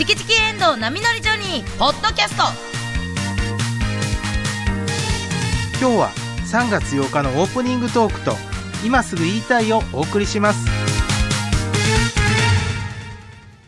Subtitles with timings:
[0.00, 2.44] チキチキエンドウ波乗りジョニー」ポッドキャスト
[5.78, 6.10] 今日は
[6.50, 8.34] 3月8日のオープニングトークと
[8.82, 10.66] 今すぐ言いたいをお送りします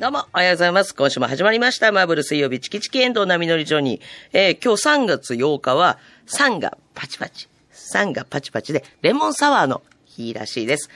[0.01, 0.95] どうも、おはようございます。
[0.95, 1.93] 今週も始まりました。
[1.93, 4.03] マーブル水曜日、チキチキエンドウ波乗りジョニー。
[4.33, 10.89] えー、今日3月8日は、3がパチパチ、3がパチパチで、レモンサワーの日らしいです。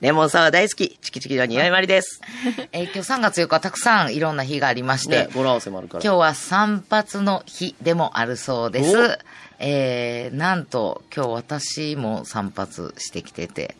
[0.00, 2.20] レモンサワー大好き、チキチキジョニー、あいまりです。
[2.72, 6.04] えー今日3月4日たくさんいろんな日がありまして、ね、語呂合わせもあるから。
[6.04, 9.18] 今日は散髪の日でもあるそうでおす。
[9.58, 13.74] えー、なんと今日私も散髪してきてて、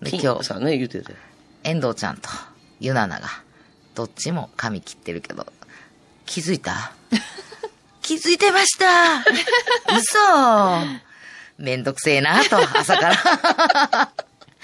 [0.00, 1.14] で金今日さんね、言うてて。
[1.64, 2.28] 遠藤ちゃんと
[2.78, 3.28] ゆななが、
[3.96, 5.48] どっちも髪切ってるけど、
[6.26, 6.92] 気づいた
[8.02, 9.18] 気づいてました
[9.98, 10.18] 嘘
[11.58, 14.12] めんどくせえなと、朝から。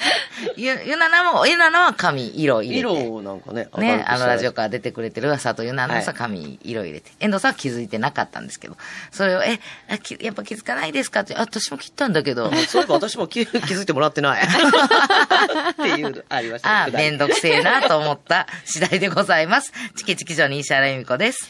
[0.57, 2.81] ゆ、ゆななも、ゆななは髪色入れて。
[3.07, 7.11] 色なんかね、ね、あのラジオから出てくれてる佐藤ゆなのさ、はい髪色入れて。
[7.21, 8.77] 遠藤さんは気づいてなかったんですけど、
[9.11, 11.21] それを、え、あきやっぱ気づかないですか？
[11.21, 14.43] って、あ、私も切ったんだけど、 そういえば私も気気づいてもらってない。
[14.43, 16.91] っていう、ありましたあね。
[16.91, 19.73] くだりめんどくせえなと思った次第でございます。
[19.97, 21.49] チキチキジョニー石原由美子です。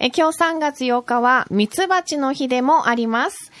[0.00, 3.52] え今日3月8日はミツバチの日でもあります。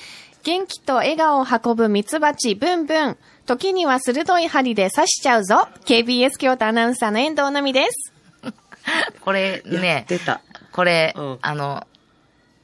[0.42, 3.16] 元気と笑顔を運ぶミツバチブンブン。
[3.46, 5.68] 時には鋭い針で刺しちゃうぞ。
[5.84, 8.12] KBS 京都アナウンサーの遠藤奈美です。
[9.20, 10.06] これやね。
[10.72, 11.86] これ、うんあの、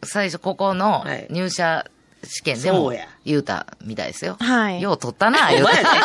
[0.02, 1.84] 最初ここのはい入社
[2.24, 2.92] 試験でも
[3.24, 4.36] 言うたみたいですよ。
[4.40, 5.98] はいよう取ったな、言うたお前やね。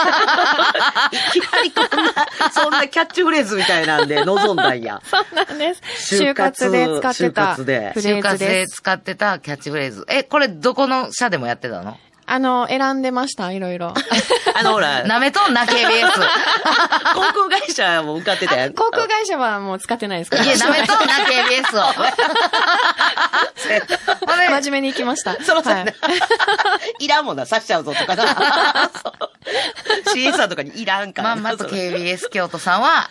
[1.12, 2.14] いきなりこんな、
[2.52, 5.02] そんなキャッチフレーズみたいなんで望んだんや。
[5.10, 6.16] そうなんです。
[6.16, 8.76] 就就活活で使ってた就活でフレー就活でズです。
[8.76, 10.06] 使ってたキャッチフレーズ。
[10.10, 11.98] え、これどこの社でもやってたの？
[12.28, 13.94] あの、選んでました、いろいろ。
[14.56, 16.08] あの、ほら、なめとんな、KBS。
[17.14, 18.74] 航空会社も受かってたやん。
[18.76, 20.44] 航空会社はもう使ってないですから。
[20.44, 21.94] いや、なめとんな、KBS を。
[24.26, 25.42] 真面目に行きました。
[25.44, 28.26] そのさ、はいい、らんもんな、刺しちゃうぞとかな。
[28.26, 31.30] そう CA さんとかにいらんから。
[31.30, 33.10] まんまと KBS 京都さんは、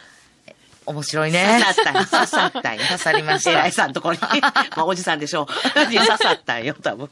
[0.86, 1.62] 面白いね。
[1.62, 2.82] 刺さったんよ刺さったんよ。
[2.82, 4.18] 刺さりました偉いさんとこに。
[4.76, 5.46] まあ、おじさんでしょ
[5.76, 5.86] う。
[5.86, 7.10] に刺さったんよ、多分。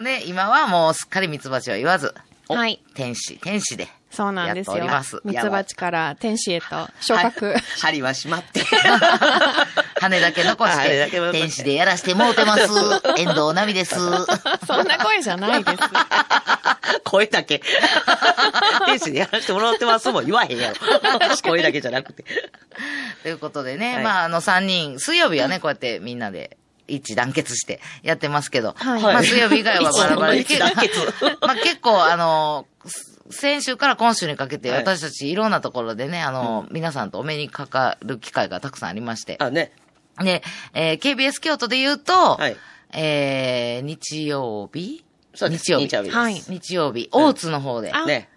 [0.00, 2.14] で、今はもうすっかりミツバチは言わず、
[2.48, 2.82] はい。
[2.94, 3.88] 天使、天使で。
[4.10, 5.20] そうなんですよやっております。
[5.24, 6.66] ミツバチから天使へと
[7.00, 7.46] 昇格。
[7.46, 8.62] はい針は閉まって。
[10.00, 12.62] 羽だけ残し羽だけ残してて、天使でやらしてもうてます。
[13.18, 13.96] 遠藤奈美です。
[14.66, 15.78] そんな声じゃないです。
[17.04, 17.60] 声だけ。
[18.86, 20.76] 天使でやらせてもらってますもん言わへんやろ。
[21.42, 22.24] 声だけじゃなくて。
[23.22, 26.56] ということでね、はいまあ、あの、3人、水曜日はね、こうやってみんなで、
[26.88, 29.02] 一致団結してやってますけど、はい。
[29.02, 30.32] まあ、水曜日以外はバラバラ。
[30.34, 30.44] で、
[31.40, 32.66] まあ、結構、あの、
[33.30, 34.78] 先週から今週にかけて、はい。
[34.80, 39.72] 私たちいろんなところでね、あの、皆さんとお目にかかる機会がたくさんありまして、あ、ね。
[40.20, 40.42] で、
[40.74, 42.56] えー KBS 京都で言うと、はい。
[42.92, 45.04] えー、日曜日？
[45.34, 45.64] そうです。
[45.64, 45.88] 日曜日。
[45.88, 46.42] 日曜日はい。
[46.48, 48.28] 日曜日、大津の方で、あね。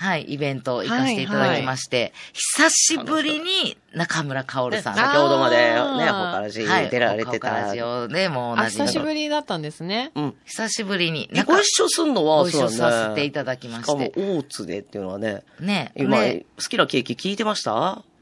[0.00, 7.30] はい、イベント行かせていただきまして、久しぶりに中村薫さん先が、ほどまでね、ほからじはい、出られてた。
[7.32, 10.10] 岡岡ラジオでもう同あ、じみ久しぶりだったんですね。
[10.14, 10.34] うん。
[10.46, 17.70] 久しぶりに、えご一緒すんのは、ご一緒させていただきましかも、して、大津でっていうのはね、ね、今、ね好きなケーキ聞いてました？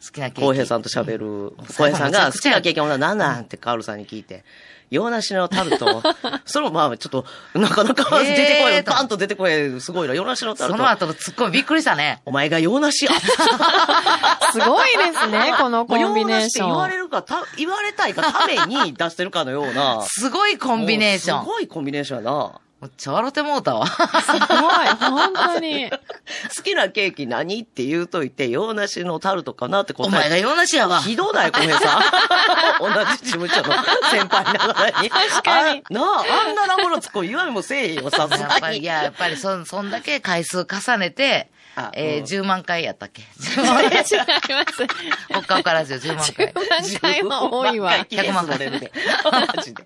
[0.05, 0.41] 好きなケーキ。
[0.43, 1.53] 浩平さんと喋る。
[1.77, 4.45] 浩平さんが好きなケーキは何なんってカールさんに聞いて。
[4.91, 6.03] 洋梨のタルト。
[6.47, 10.15] それもまあちょっと、なかなか出てこい、えパンと出てこい、すごいな。
[10.15, 10.76] 洋梨のタルト。
[10.76, 12.22] その後のツッコミびっくりしたね。
[12.25, 13.12] お前が洋梨や。
[14.53, 16.91] すごいですね、 このコンビネーシ洋梨って言わョン。
[16.91, 20.03] れるか、た言われたいかために出してるかのような。
[20.09, 21.44] すごいコンビネーション。
[21.44, 22.53] すごいコンビネーションやな。
[22.81, 23.87] めっちゃ笑ってもうたわ。
[23.89, 25.91] すごい、本当に。
[26.56, 31.00] 好きなケーキ何って言うといて、洋梨のタルトかなって答えお前が洋梨やわ。
[31.00, 32.03] ひどない、小平さん。
[32.78, 33.75] 同じ事務所の
[34.11, 35.11] 先輩ながらに。
[35.11, 38.61] 確かにあなあ、あんなラボのツッコミ言わんもせえへんよ、さすやっがに。
[38.61, 41.58] ぱり、いや、やっぱりそ、そんだけ回数重ねてあ、
[41.94, 43.84] えーうん10万回やったっけ ?10 万回。
[43.84, 44.83] 違います。
[45.34, 46.55] おっかおからずよ、10万回。
[46.71, 47.92] 何回も多いわ。
[48.09, 48.59] 100万回。
[48.59, 48.71] で。
[48.71, 49.83] マジで。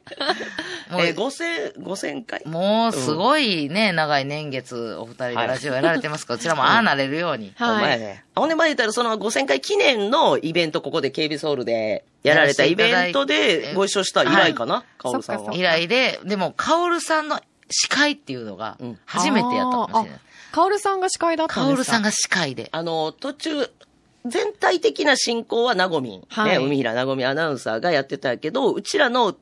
[0.90, 2.42] もうえー、5000、5000回？
[2.46, 7.52] もう、すごいね、長い年月、お二人でラジオやられてますから、こちらもああなれるように。
[7.58, 7.90] ほんまはい。
[7.92, 8.24] やね。
[8.34, 15.60] ほんで、前言ったら、その5000回記念のイベント、ここで KB ソウルでやられたイベントでご一緒した以来かな、カオルさんはそっかそっ。
[15.60, 17.40] 以来で、でも、カオルさんの
[17.70, 20.20] 司会っていうのがうん、初めてやったかもしれない。
[20.52, 21.66] カオルさんが司会だったんですか？
[21.66, 22.68] カオルさんが司会で。
[22.72, 23.70] あの、途中、
[24.26, 29.34] 全体的な進行はなごみん、はいね、海平なごみアナウンサーがやってたけど、うちらの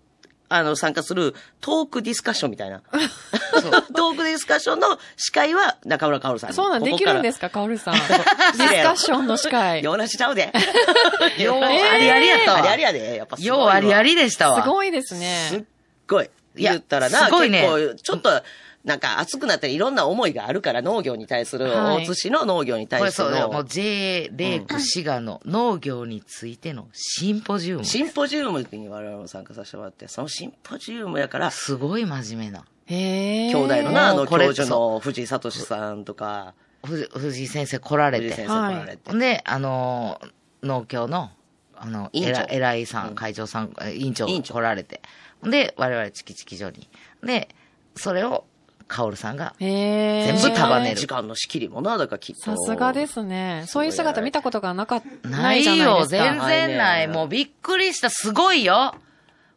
[0.52, 2.80] あの、参加するトークディスカッションみたいな。
[2.90, 6.56] トークディスカッションの司会は中村薫さんに。
[6.56, 7.94] そうなんできるんですすか、カオルさん？
[7.94, 9.84] ディスカッションの司会。
[9.84, 10.52] ようなしちゃうで。
[11.38, 13.16] ようえーありありやったわありありやで。
[13.16, 14.62] やっぱすごいわようありありでしたわ。
[14.62, 15.64] すごいですすっね。
[16.08, 16.30] ごい。
[16.56, 18.42] 言ったらな、すごいね結構、ちょっと、
[18.84, 23.48] なんか熱くなったりいろんな思いがあるから、農業に対する、はい大津市の農業に対するそうだよ。
[23.48, 27.84] もうの J レイク滋賀の農業についてのシンポジウム。
[27.84, 32.64] シンポジウムに我々も参加させてもらって、そのシンポジウムやから、すごい真面目な。
[32.86, 36.54] 兄弟のな、あの、教授の藤井聡さんとか、
[36.84, 38.48] ふ藤井先生来られて藤井先。
[38.48, 39.18] 生来られて。
[39.18, 41.30] で、あのー、農協の、
[41.76, 45.02] あの、偉いさん、会長さん、え委員長委員長来られて。
[45.42, 46.88] で、我々チキチキ所に。
[47.22, 47.48] で、
[47.96, 48.44] それを、
[48.90, 50.32] カオルさんが、へえ。
[50.36, 52.42] 全部束ねる時間の仕切りもな、だからきっと。
[52.42, 53.62] さすがですね。
[53.68, 55.28] そういう姿見たことがなかった。
[55.28, 56.06] なないいじゃないよ。
[56.06, 57.06] 全然ない。
[57.06, 58.10] もうびっくりした。
[58.10, 58.96] すごいよ。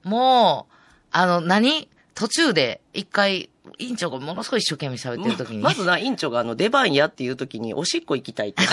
[0.03, 0.73] もう、
[1.11, 1.89] あの、何？
[2.13, 3.49] 途中で一回、
[3.79, 5.63] 委員長がものすごい一生懸命喋ってる時に。
[5.63, 8.61] まずな、委員長があの、出番やっていう時に、おしっこ行きたいって。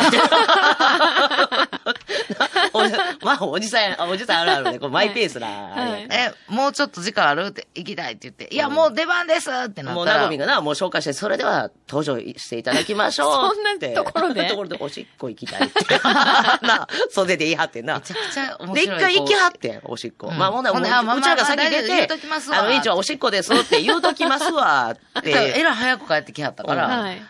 [2.73, 4.79] おまあ、おじさん、あおじさんあるあるね。
[4.79, 5.47] こうマイペースな。
[5.47, 10.19] はいえ、もうちょっと時間あるって、行きたいって言って、いや、もう出番ですってなもう、ったら。
[10.21, 13.87] なごみがな、もう紹介して、それでは登場していただきましょう って。
[13.87, 14.45] そんなところで？
[14.49, 15.85] ところでおしっこ行きたいって。
[16.67, 17.95] な、袖で言い張ってんな。
[17.95, 18.99] めちゃくちゃ面で、白い。
[18.99, 20.29] 一回行きははってん、おしっこ。
[20.29, 25.31] うんまあ、ほんならもう、ほんであまあうちらが先出てきます、わあの、委員長はおしっこですって言うときますわ、って。
[25.57, 27.23] えらい早く帰ってきはったから、はい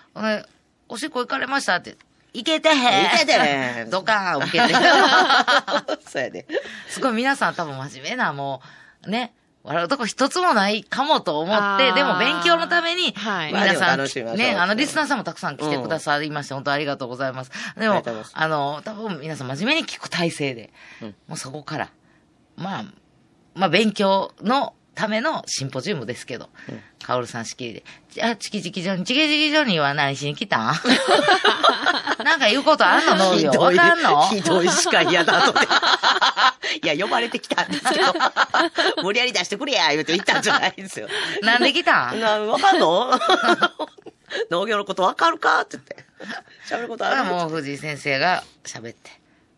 [0.93, 1.97] おしっこ行かれましたって、
[2.33, 3.05] 行けてへん。
[3.11, 4.75] 行けてへんドカーン受けて。
[6.09, 6.47] そうやで。
[6.89, 8.63] すごい皆さん多分真面目な、も
[9.07, 17.51] う、ね、笑うとこ一つもないかもと思って、でも勉強のために、はい皆さん、まあでも楽しみましょうね、あの、リスナーさんもたくさん来てくださいまして、本当ありがとうございます。
[17.77, 20.73] でもあの、多分皆さん真面目に聞く体制で、
[21.03, 21.89] うんもうそこから、
[22.57, 22.85] まあ、
[23.55, 26.51] まあ勉強のためのシンポジウムですけど、
[27.03, 30.75] カオルさん仕切りで、じゃあ、チキチキジョニー、チキチキジョニーは何しに来たん？
[32.25, 33.17] なんか言うことあんの？
[33.35, 34.29] 農業わかんの？
[34.29, 35.55] ひどいしか嫌だと。
[36.83, 38.13] いや、呼ばれてきたんですけど、
[39.03, 41.09] 無理やり出してくれや、言うて言ったんじゃないんですよ。
[41.43, 42.21] なんで来たん？
[42.21, 43.19] な、わかんの？
[44.51, 45.97] 農業のことわかるかって言って。
[46.69, 47.25] 喋ることある？
[47.25, 49.11] もう藤井先生が喋って。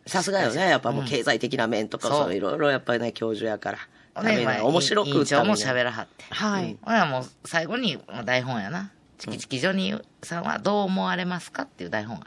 [0.07, 0.69] さすがよね。
[0.69, 2.25] やっぱもう経済的な面とか、そう。
[2.25, 3.79] そういろいろやっぱりね、教授やから。
[4.15, 6.25] ほんでまあ面白く委員長も喋らはって。
[6.31, 6.77] はい。
[6.83, 8.93] ほなもう最後にまあ台本やな。
[9.19, 12.27] チキチキジョニーさんはどう思われますかっていう台本が。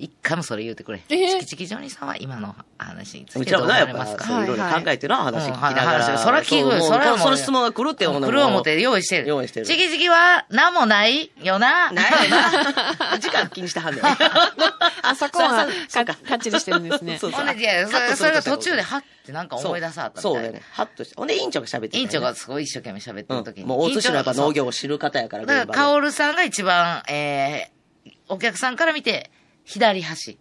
[0.00, 1.02] 一回もそれ言うてくれ。
[1.10, 4.24] えーチキチキジョニーさんは今の話についうてちらもね、どう思わやっぱ、れますか？
[4.24, 6.18] そういろいろ考えてるな、話聞きながら。
[6.18, 9.28] そら聞くうもうそれはもうその質問が来るって来る思って用意してる。
[9.28, 11.92] 用意してるチキチキは何もないよな。
[11.92, 13.18] なんやろな。
[13.20, 14.04] 時間気にしてはんねん。
[15.02, 17.18] あそこはそうか、かっちりしてるんですね。
[17.18, 17.86] そうほんで、いや、
[18.16, 20.62] それが途中でハッてなんか思い出さはったみたいなそうだよね。
[20.72, 21.14] ハッとして。
[21.16, 23.62] ほんで、委員長が喋って委員長がすごい一生懸命喋ってる時に。
[23.64, 29.30] うんもう大津市のやっぱ農業をを知る方やから、だから、カオルさんが一番、えー、お客さんから見て、
[29.70, 30.38] 左端。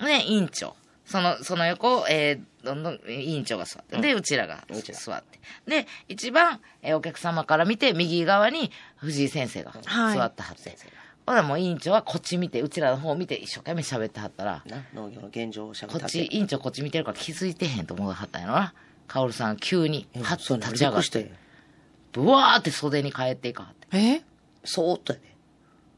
[0.00, 0.74] ね、委員長。
[1.04, 3.98] その、その横、えー、どんどん委員長が座って。
[4.00, 5.40] で、うちらが座って。
[5.66, 10.76] で、一番、えーお客様から見て、右側に藤井先生がはい座ってはって。
[11.26, 18.74] ほら、もう委員長はこっち見て、うちらの方見て、一生懸命喋ってはったら、な、農業の現状を喋こっち、委員長こっち見てるから気づいてへんと思うはったんやろな。
[19.06, 21.32] カオルさん急に、はっと立ち上がっ、してて。
[22.12, 23.98] ブワーって袖に帰っていかはって。
[23.98, 24.22] え？
[24.64, 25.31] そーっとやね。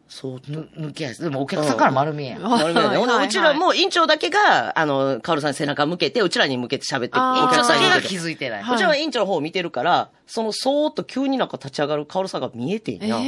[0.09, 0.51] そーっと。
[0.51, 1.23] ぬ抜き足。
[1.23, 2.43] でもお客さんから丸見えやん。
[2.43, 2.97] なるほどね。
[2.99, 8.63] ほんではいうちらも、委員長だけが、あの、カオルさんに背中向けて、うちらに向けて喋って、あー委員長だけがに向けて気づいてない。
[8.63, 13.19] はうちらは委員長の方を見てるから、そのそーっと急になんか立ち上がるカオルさんが見えてんえや。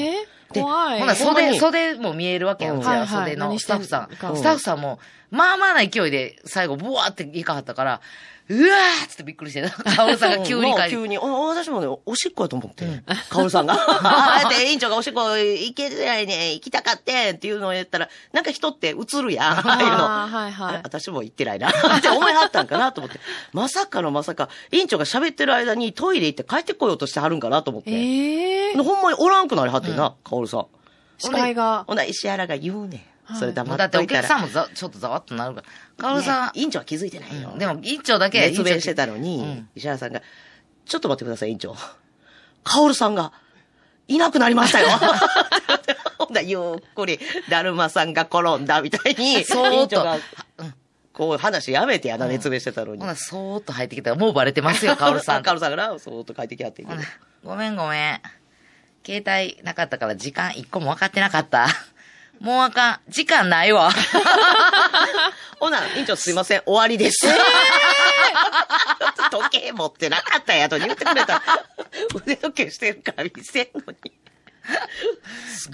[0.52, 1.00] で怖い。
[1.00, 2.82] ほな、袖、袖も見えるわけやん。
[2.82, 4.14] 袖のスタッフさん。
[4.16, 4.98] かスタッフさんも、
[5.30, 8.00] まあまあな勢いで、最後、ブワーっていかはったから、
[8.48, 9.70] うわーっつってびっくりしてた。
[9.70, 10.96] カオルさんが急に帰って。
[10.96, 12.86] もう急に、あ私もね、おしっこやと思って、
[13.28, 13.74] カオルさんが。
[13.74, 20.04] ああやって委員長がおしっこ行けてないね、行きたかってんっていうのを言ったら、なんか人って映るやん、ああいうの。
[20.04, 21.70] はいはいあ私も行ってないな。
[21.70, 23.18] って思いはったんかなと思って。
[23.52, 27.90] まさかのまさか、委員長が喋ってる間にトイレ行って帰ってこようとしてはるんかなと思って。
[27.90, 30.66] ええでほんまにおらんくなりはってんな、カオルさん。
[31.18, 33.15] 視界がほんなら石原が言うねん。
[33.34, 34.22] それ黙っておっといたら。
[34.22, 35.66] 客さんもざちょっとざわっとなるから。
[35.98, 37.50] カオルさん、ね委員長は気づいてないよ。
[37.52, 40.22] うんでも委員長だけ、熱弁してたのに、うん石原さんが、
[40.84, 41.74] ちょっと待ってください、委員長。
[42.62, 43.32] カオルさんが、
[44.08, 44.88] いなくなりましたよ。
[46.18, 47.18] ほんだらゆっくり、
[47.50, 50.04] だるまさんが転んだみたいに、そーっと
[51.12, 53.00] こう話やめてやな、熱弁してたのに。
[53.00, 55.42] ほな、そーっと入ってきたら、もうバレてますよ、カオルさん。
[55.42, 56.86] カオルさんがな、そーっと帰ってきはって
[57.42, 58.20] ごめんごめん。
[59.04, 61.68] 携帯なかったから時間一個も分かってなかった。
[62.40, 63.00] もうあかん。
[63.08, 63.90] 時間ないわ。
[65.58, 67.26] ほな、委員長すいません、終わりです。
[69.30, 71.42] 時計持ってなかったやと言ってくれた。
[72.14, 74.12] 腕時計してるから見せんのに。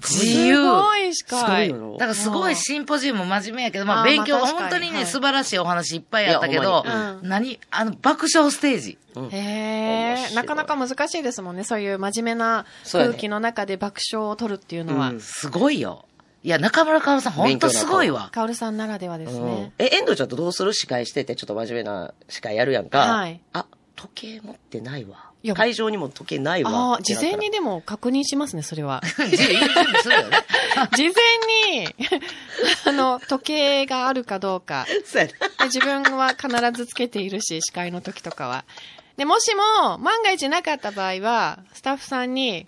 [0.01, 0.57] 自由。
[0.57, 6.85] すごい司すごいだからすごいシンポジウム真面目やけど、まあ勉強、本当にね、はい素晴らしいお話いっぱいあったけど
[7.23, 8.99] 何あの、爆笑ステージ。
[9.15, 11.65] へ面え、なかなか難しいですもんね。
[11.65, 15.11] そういう真面目な空気の中で爆笑を取るっていうのは。
[15.11, 16.07] うんすごいよ。
[16.45, 18.31] いや、中村かおるさん、本当すごいわ。
[18.33, 19.73] カオルさんならではですうんね。
[19.79, 20.73] え、遠藤ちゃんとどうする？
[20.75, 22.99] 司会してて、ちょっと真面目な司会やるやんか。
[23.01, 25.55] はいあ、時計持ってないわいや。
[25.55, 26.71] 会場にも時計ないわ。
[26.71, 29.01] ああ、事前にでも確認しますね、それは。
[29.19, 29.37] 準備
[30.03, 30.39] するよね。
[30.97, 31.89] 事前に、
[32.87, 34.87] あの、時計があるかどうか。
[35.05, 35.33] そうやな。
[35.33, 38.65] で自分は必ずつけているし、司会の時とかは。
[39.17, 42.67] で、もしも、万が一なかった場合は、スタッフさんに、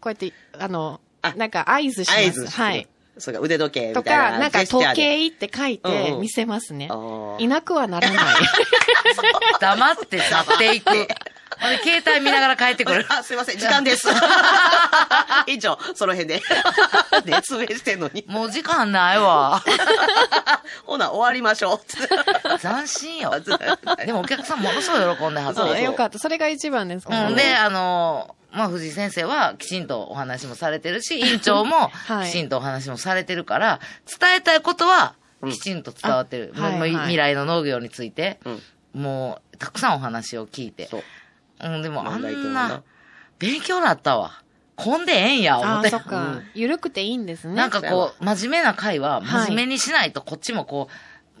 [0.00, 2.20] こうやって、あの、あなんか合図します。
[2.20, 2.88] 合図してはい。。
[3.18, 4.32] それから腕時計みとたいな。
[4.32, 6.94] か、なんか時計って書いうんうんて見せますねあ。
[6.94, 8.18] ーいなくはならない。
[9.60, 10.90] 黙って去っていく。
[11.64, 13.06] ほんで、携帯見ながら帰ってくる。
[13.10, 14.08] あ、すいません、時間です。
[15.46, 16.42] 以上、その辺で。
[17.24, 18.24] 熱弁してんのに。
[18.28, 19.62] もう時間ないわ。
[20.84, 22.58] ほな、終わりましょう。
[22.58, 23.32] 斬新よ。
[24.04, 26.18] でもお客さんものすごい喜んではったそうよかった。
[26.18, 33.80] それが一番ですからうん、で、あの、まあ、藤井先生はきちんとお話もされてるし、委員長もはいきちんとお話もされてるから、
[34.20, 35.14] 伝えたいことは
[35.50, 36.52] きちんと伝わってる。
[36.54, 38.62] もうあはいはい未来の農業について、うん
[38.94, 40.86] もう、たくさんお話を聞いて。
[40.86, 41.02] そう。
[41.60, 42.82] うん、でもあんはなな、
[43.38, 44.42] 勉強なったわ。
[44.76, 45.98] 混んでええんや、思ああ、ってそ。
[45.98, 46.40] っか。
[46.54, 47.54] ゆるくていいんですね。
[47.54, 50.88] なんかこう、真面目な会は、はい真面目にしないと、こっちもこ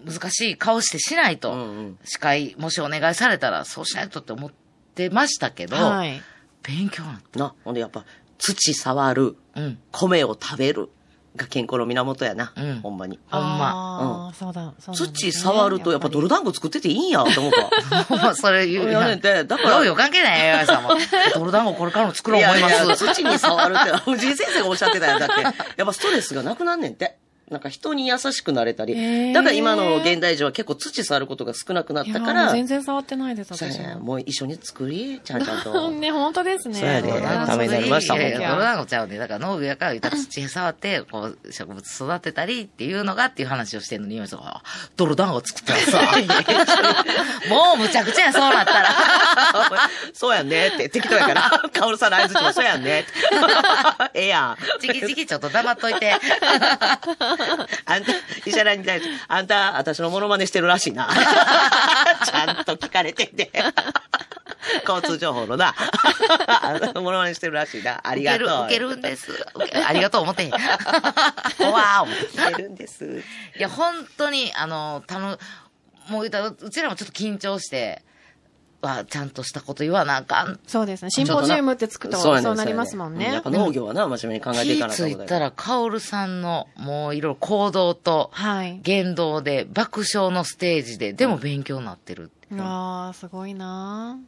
[0.06, 4.52] う、難しい顔してしないと、うんうん司会、もしお願いされたら、そうしないとって思っ
[4.94, 6.22] てましたけど、はい。
[6.62, 8.04] 勉強なっな、ほんでやっぱ、
[8.38, 9.60] 土触る、た。
[9.60, 9.78] うん。
[9.90, 10.90] 米を食べる
[11.36, 12.52] が健康の源やな。
[12.56, 13.18] うんほんまに。
[13.30, 14.28] ほんま。
[14.28, 18.04] ああ、そうだ、そうなんです土ね触るとやっぱ泥団子作ってていいんやって思った。
[18.04, 18.90] ほんま、それ言う。
[18.90, 20.90] いやねんてだからどうよ、関係ないよ、さんも。
[21.34, 22.74] 泥団子これからも作ろう思います。
[22.74, 25.20] やや土に触るって、藤井先生がおっしゃってたやん。
[25.20, 27.18] だって、やっぱストレスがなくなんねんって。
[27.54, 29.32] なんか人に優しくなれたり。
[29.32, 32.50] だから今の現代人は結構土触ることが少なくなったから。
[32.50, 34.00] 全然触ってないです、私そうやねも。
[34.00, 35.90] もう一緒に作り、ちゃんちゃんと。
[35.94, 36.74] ね、本当ですね。
[36.74, 39.18] そうやで泥団子ためになりましたもんいやいや泥団子ちゃうね。
[39.18, 44.62] だから農業やから土触って、こう、植物育てたりっていうのがっていう話をしてんのに、今さ
[44.96, 46.00] 泥団子作ったらさ、
[47.48, 48.94] もうむちゃくちゃや、そうなったら。
[50.12, 51.62] そうやんねって、適当やから。
[51.72, 53.12] カオルさんの合図もそうやんねって。
[54.14, 54.80] ええやん。
[54.80, 56.14] チキチキちょっと黙っといて。
[57.86, 58.12] あんた、
[58.44, 61.08] 石原に対して、あんた、私のモノマネしてるらしいな。
[62.24, 63.50] ちゃんと聞かれてて。
[64.88, 65.74] 交通情報のな。
[66.62, 68.00] あのモノマネしてるらしいな。
[68.02, 68.64] ありがとう。
[68.64, 69.32] 受ける、んです。
[69.86, 70.50] ありがとう思ってへん。
[70.52, 72.62] わー思って。
[72.62, 73.22] るんです。
[73.58, 75.38] いや、本当に、あの、たの、
[76.08, 78.02] もう言ったら、うちらもちょっと緊張して、
[78.86, 80.60] は、ちゃんとしたこと言わなあかん。
[80.66, 81.10] そうですね。
[81.10, 83.42] シンポジウムってつくと、やそうなりますもんねうやっ。
[83.42, 88.80] ぱ農業はな、真面目に考えてい気かなきゃついたら、カオルさんの、もういろいろ行動と、はい。
[88.82, 92.30] 言動で、爆笑のステージで、でも勉強になってる。
[92.58, 94.18] ああ、すごいな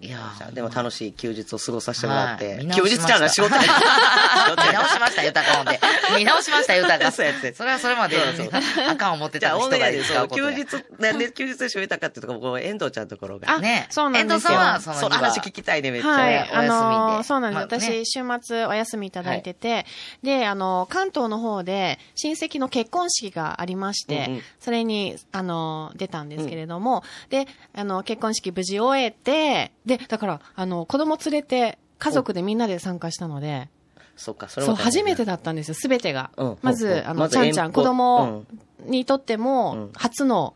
[0.00, 2.54] いやーでも楽しい休日を過ごさせてもらって。
[2.54, 3.60] はい見休直しました日ちゃうな、仕事や。
[3.60, 5.80] 見直しました、豊かほんで。
[6.18, 7.10] 見直しました、豊か。
[7.12, 13.50] そうやってそれはそれまでそうそう、あかん思ってた人が使うことや休日、なんで休日でしょえたかっていうところ、こう遠藤ちゃんのところが。
[13.50, 16.10] あねそうなんですよ遠藤さんは、そのその話聞きたいね、めっちゃ。
[16.10, 16.34] はい。
[16.34, 17.88] お休みであのーそうなんです。
[17.88, 19.86] まあね私、週末お休みいただいてて、
[20.22, 33.68] で、あのー関東の方で親戚の結婚式がありまして、うんうんそれに、あのー出たんですけれども、で、あの、結婚式無事終えて、で、だから、あの、子供連れて、家族でみんなで参加したので、
[34.16, 36.30] そっか、それそう、初めてだったんですよ、すべてが。
[36.36, 36.58] うん。
[36.62, 36.90] まず、う。
[36.90, 38.44] んあの、まずちゃんちゃん、子供
[38.84, 39.90] にとっても、うん。
[39.94, 40.54] 初の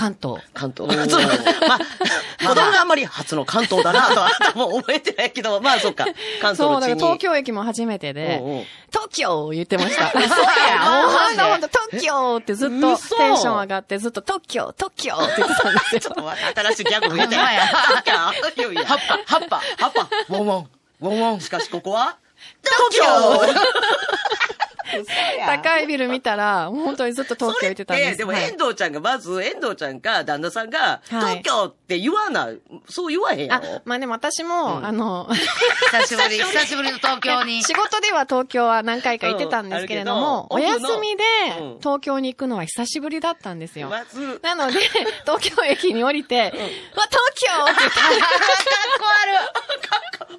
[0.00, 0.40] 関東。
[0.54, 0.88] 関東。
[1.68, 1.78] まあ、
[2.48, 6.06] 子供があんまり初の関東だなとは、 もう覚えてないけど、まあそっか。
[6.40, 6.88] 関東そう、の地に。
[6.92, 10.10] だから東京駅も初めてで、東京言ってました。
[10.10, 10.28] そうや
[11.02, 16.00] もうほんとほんと、東京ってずっと嘘テンション上がって、ずっと東京、東京って言ってたんですよ。
[16.00, 17.36] ちょっと待って新しいギャグ見えて。
[17.36, 18.86] ほんまや東京や。
[18.86, 20.66] 葉っぱ、葉っぱ、葉っぱ、ウォンウォン、
[21.02, 21.40] ウォンウォン。
[21.42, 22.16] しかしここは、
[22.62, 23.04] 東京
[25.46, 28.18] 高いビル見たら、本当にずっと東京言ってたんです。
[28.18, 28.44] でもはい。
[28.44, 31.38] 遠藤ちゃんが、まず、遠藤ちゃんか、旦那さんが、はい。
[31.38, 32.58] 東京って言わない。
[32.88, 34.86] そう言わへんやあろ。、まあでも私も、うん。
[34.86, 35.28] あの、
[35.92, 36.90] 久しぶり、久しぶり。
[36.90, 37.62] の東京に。
[37.64, 41.24] 仕事では東京は何回か行ってたんですけれども、うんあお休みで
[41.60, 41.78] うん。
[41.78, 43.88] 東京に行くのは久しぶりだったんですよ。
[43.88, 44.80] まず、なので、
[45.24, 48.00] 東京駅に降りて、うわ、東京って言って。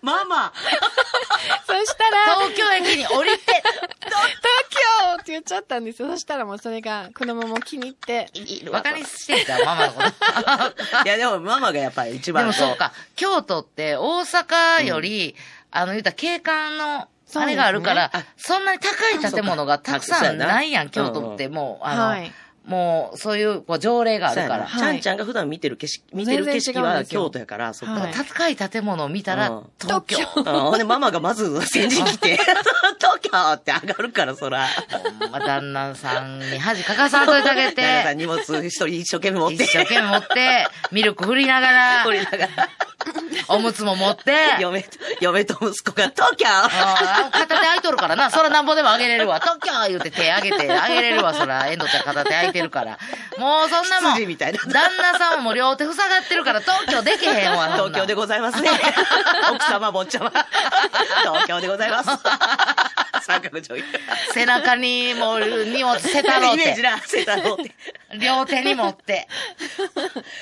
[0.02, 0.52] ママ。
[1.68, 3.64] そしたら、東京駅に降りて、
[4.06, 6.10] 東京って言っちゃったんですよ。
[6.10, 8.28] そしたらもうそれが子供も気に入って、
[8.72, 11.06] バカにしてんか、ママのこと。
[11.06, 15.36] いや、でもママがやっぱり一で番もそうか、京都って大阪より、
[15.72, 20.62] あの、言うたら景観の、あれがあるから、そねそんなに高い建物がたくさんな。
[20.64, 21.48] いやん、京都って。
[21.48, 22.32] もう、あの、はい
[22.72, 24.66] もう、そういう、こう、条例があるから。
[24.66, 28.08] ちゃんちゃんが普段見てる景色、見てる景色は京都やから、そっか。
[28.16, 30.18] 高い建物を見たらうん、東京。
[30.38, 32.38] うんほんで、ママがまず先陣来て、
[32.98, 34.70] 東京って上がるから、そら。
[35.46, 39.56] 旦那さんに恥かかさんといてあげ旦那さんて、荷物一人一生懸命持って。
[39.66, 42.70] 一生懸命持って、ミルク振りながら取、りながら、
[43.48, 48.32] おむつも持って、嫁と、嫁と息子が東京ああ、片手空いとるからな。
[48.32, 49.40] そらなんぼでもあげれるわ。
[49.40, 51.34] 東京言うて手上げてあげれるわ。
[51.34, 52.98] そら、遠藤ちゃん片手空いてるから。
[53.38, 54.12] もうそんなもん。
[54.14, 57.74] 羊みたいな旦那さんも両手塞がってるから東京でけへんわ。
[57.74, 58.70] 東京でございますね。
[59.52, 60.32] 奥様、坊ちゃま。
[61.24, 62.10] 東京でございます。
[63.34, 63.84] 三角定規。
[64.34, 66.64] 背中にもう荷物せたろうて。
[66.64, 67.72] イメージな、セタロって。
[68.20, 69.28] 両手に持って。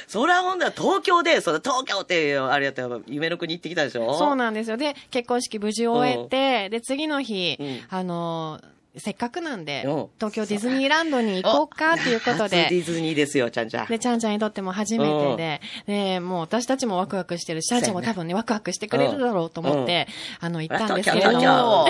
[0.08, 4.18] そらほんなら東京で、その東京って、あれやったら夢の国行ってきたでしょ？
[4.18, 4.78] そうなんですよ。
[4.78, 13.88] で、結婚式無事終えて、で、次の日、うんあのーせっかくなんでうん、東京ディズニーランドに行こうかっていうこと初デで、ィズニーですよ、ちゃんちゃん。
[13.88, 17.62] で、ちゃんちゃんにとっても初めてで、で、もう私たちもワクワクしてる。
[17.62, 20.08] し、ちゃんちゃんも多分ね、ワクワクしてくれるだろうと思って、
[20.40, 21.50] あの、行ったんですけれど東京。
[21.66, 21.88] も、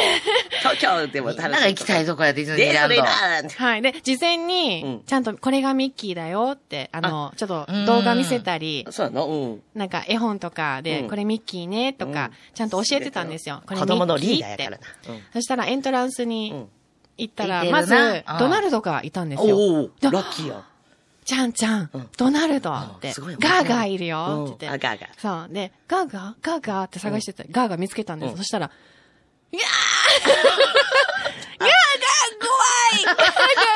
[0.60, 2.88] 東京でもみんなが行きたいとこやディズニーーラ
[3.42, 3.50] ンド。
[3.50, 3.82] はい。
[3.82, 4.48] で、事前うん。
[4.48, 9.62] に、ちゃんとこれがミッキーだよって、あの、ちょっと動画見せたり、そうやのうん。
[9.76, 11.10] なんか絵本とかで、うん。
[11.10, 13.62] これミッキーねとか、ちゃんと教えてたんですよ。
[13.66, 15.14] これミッキー子供のリーダーってやからな。
[15.16, 15.22] うん。
[15.34, 16.68] そしたらエントランスうにん
[17.20, 19.58] 行ったら、まずうん、ドナルドがいたんですよ。
[19.58, 20.64] おラッキーや。
[21.26, 24.88] ちゃんちゃんうん、ドナルドって、あすごいガーガーいるようんって言って。
[24.88, 25.46] あガーガー。
[25.46, 25.54] そう。
[25.54, 28.32] で、ガーガーガーガーって探してて、ガーガー見つけたんです。
[28.32, 28.38] うん。
[28.38, 28.72] そしたら、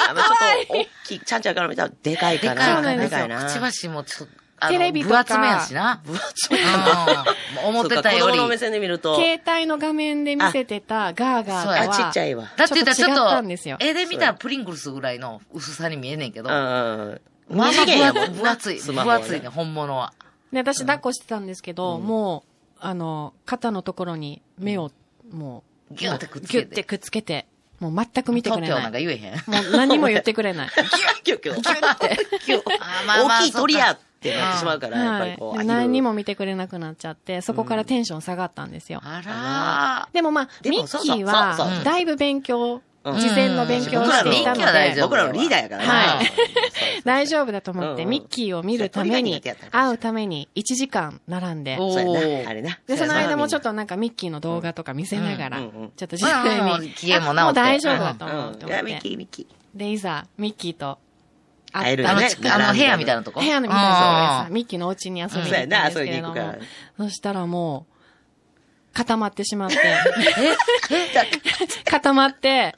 [0.10, 3.46] あの、ちょっと、大きい、ちゃんちゃんから見たらでかいでからでかいな。
[3.46, 6.02] くちばしもちょっと、テレビとか分厚めやしな。
[6.06, 6.60] 分厚め。
[6.60, 7.70] うん。
[7.70, 8.48] 思ってたより子供の。
[8.48, 12.52] 目線で見ると、携帯の画面で見せてたガーガーとあは、ちっちゃいわ。
[12.58, 17.22] だって言ったらちょっと絵で見たらプリングルスぐらいの薄さに見えんねんけど、うんまあうん。
[17.50, 18.80] まあ分厚い。
[18.80, 20.14] 分厚いね、本物は。
[20.52, 24.92] で、私抱っこしてたんですけど、もう、あの、肩のところに目を、
[25.32, 27.48] もう、ギュッてくっつけてギュッてくっつけて、
[27.80, 29.06] もう全く見てくれ東京なんない。
[29.06, 29.34] か言えへん。
[29.34, 30.70] もう何も言ってくれない。
[31.24, 32.64] キュッキュッ。
[32.80, 35.58] あまあまあ大きい鳥やそってなってしまうから、やっぱはいりこう。。
[35.58, 39.02] で何にも見てくれなくなっちゃって、そこからテンション下がったんですよ。
[39.04, 43.20] あらでもまあ、ミッキーはだいぶ勉強、うん。
[43.20, 45.02] 事前の勉強を僕らのしていたので。
[45.02, 45.88] 僕らのリーダーやからね。
[45.90, 46.26] はい。
[47.04, 48.10] 大丈夫だと思って、うんうん。
[48.10, 51.78] ミッキーを見るために会うために1時間並んで。
[52.88, 55.64] で、その間もちょっと、となんかミッキーの動画とか見せながら、うん。
[55.64, 55.92] うんうん。
[55.96, 58.66] ちょっと実際うんに、もう大丈夫だと思って。
[58.84, 59.78] ミッキー、ミッキー。
[59.78, 61.00] で、いざ、ミッキーと
[61.74, 63.40] 会えるよねちあの部屋みたいなとこ？
[63.40, 66.56] 部屋のみたいなミッキーのお家に遊びに行ったんですけれども。
[66.98, 69.76] そしたらもう、固まってしま って、
[71.90, 72.76] 固まって、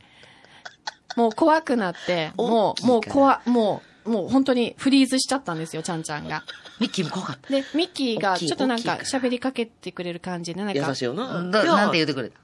[1.16, 6.44] もう怖くなって、もう、もう怖、もう、もう本当にフリーズしちゃったんですよ、ちゃんちゃんが。
[6.80, 11.22] ミッキーも怖かっで、ミッキーがちょっとなんか喋りかけてくれる感じで、なんか優しい、よた。
[11.22, 11.42] な。
[11.42, 12.40] なんて言ってくれた？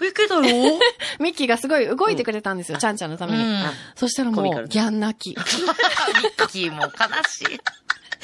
[0.00, 0.78] ミッキーだよ
[1.20, 3.44] ミッキーがすごい動いてくれたんですよ、ちゃんちゃんのために。
[3.44, 3.64] うん。
[3.94, 5.36] そしたらもう、ギャン泣き。
[5.38, 6.90] ミッキーも悲
[7.28, 7.60] しい。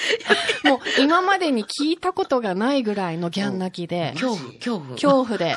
[0.69, 4.91] もう、今までに聞いたことがないぐらいのギャン泣きで、恐怖、恐怖。
[4.93, 5.57] 恐怖で、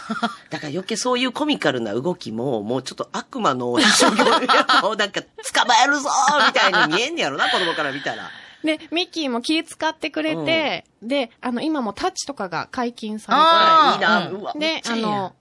[0.49, 8.29] だから余計そういうコミカルな動きも、もうちょっと悪魔の一生懸命をなんか捕まえるぞーみたいに見えんねやろな、子供から見たら。
[8.63, 14.59] で、ミッキーも気使ってくれて、で、あの、今もタッチとかが解禁さあーいいな、うん。
[14.59, 15.33] であの、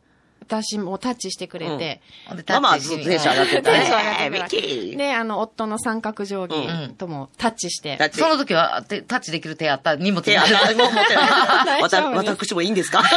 [0.52, 2.36] 私もタッチしてくれて、ほん。
[2.36, 4.22] でママはタッチしずっとテンション上がってたテンション上がって。
[4.22, 4.30] ね。
[4.30, 4.96] ミッキー。
[4.96, 6.94] で、あの、夫の三角定規うん。
[6.94, 8.18] ともタッチして、タッチ。
[8.20, 11.82] その時は手タッチできる手あった荷物手あったもう持ってない。
[12.26, 13.02] 私もいいんですか？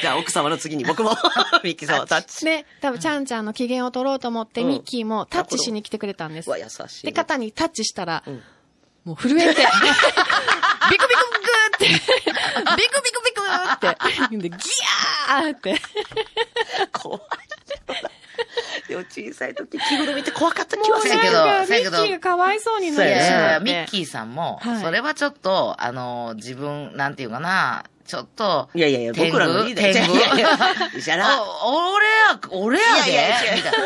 [0.00, 1.10] じゃあ奥様の次に僕も、
[1.64, 2.44] ミッキー様タッチ。
[2.44, 4.68] で、多分、ちゃんちゃんの機嫌を取ろうと思って、うん。
[4.68, 6.48] ミッキーもタッチしに来てくれたんです。
[6.48, 6.50] う。
[6.52, 7.06] わ、優しい。
[7.06, 8.42] で、肩にタッチしたら、ん。
[9.04, 9.62] もう震えて、
[10.90, 11.24] ビクビク
[11.80, 12.27] ビクって、
[12.60, 13.42] ビクビクビク
[13.72, 15.80] って、で、ギャーって。
[16.92, 17.20] 怖い。
[18.88, 23.70] でも小さい時着ぐるみって怖かった気はするけどなんかせやけどミッキーがかわいそうになっていやいしまって。
[23.70, 30.16] やミッキーさんも、はいそれはちょっと、あの、自分、なんていうかな、ちょっと、いやいやいや、天僕らのリーダー天狗？
[30.16, 30.48] いやいや
[30.98, 31.42] じゃな。
[31.42, 33.78] お俺や、俺やでいやいや違うみたいな。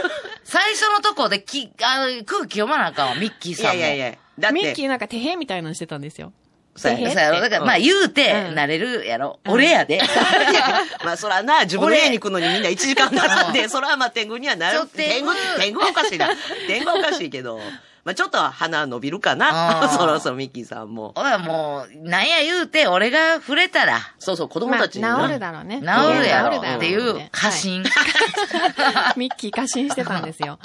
[0.45, 3.81] 最初のとこでき、あ空気読まなあかんわ、ミッキーいさんも。
[3.81, 4.19] やいやいや。
[4.39, 6.33] だって、ミッキーなんか手へみたいなのしてたんですよ。
[6.75, 7.41] そうやろ。
[7.41, 9.41] だから、まあ言うて、うんなれるやろ。
[9.47, 10.01] 俺やで。
[11.05, 14.87] まあそらな、自分の家に来るのにみんな1時間並んで、そらまあ天狗にはなる。
[14.87, 16.31] 天天狗狗、天狗はおかしいな。
[16.67, 17.61] 天狗はおかしいけど、
[18.05, 19.83] まあちょっとは鼻伸びるかあな。
[19.83, 21.13] ー そろそろミッキーさんも。
[21.15, 25.77] おいもう、なんや言うて、俺が触れたら、そうそう、子供まあ、たちにな治るだろうね。
[25.77, 25.83] 治
[26.19, 27.85] るやろ治だっていう過信。
[27.85, 30.59] は いミッキー過信してたんですよ。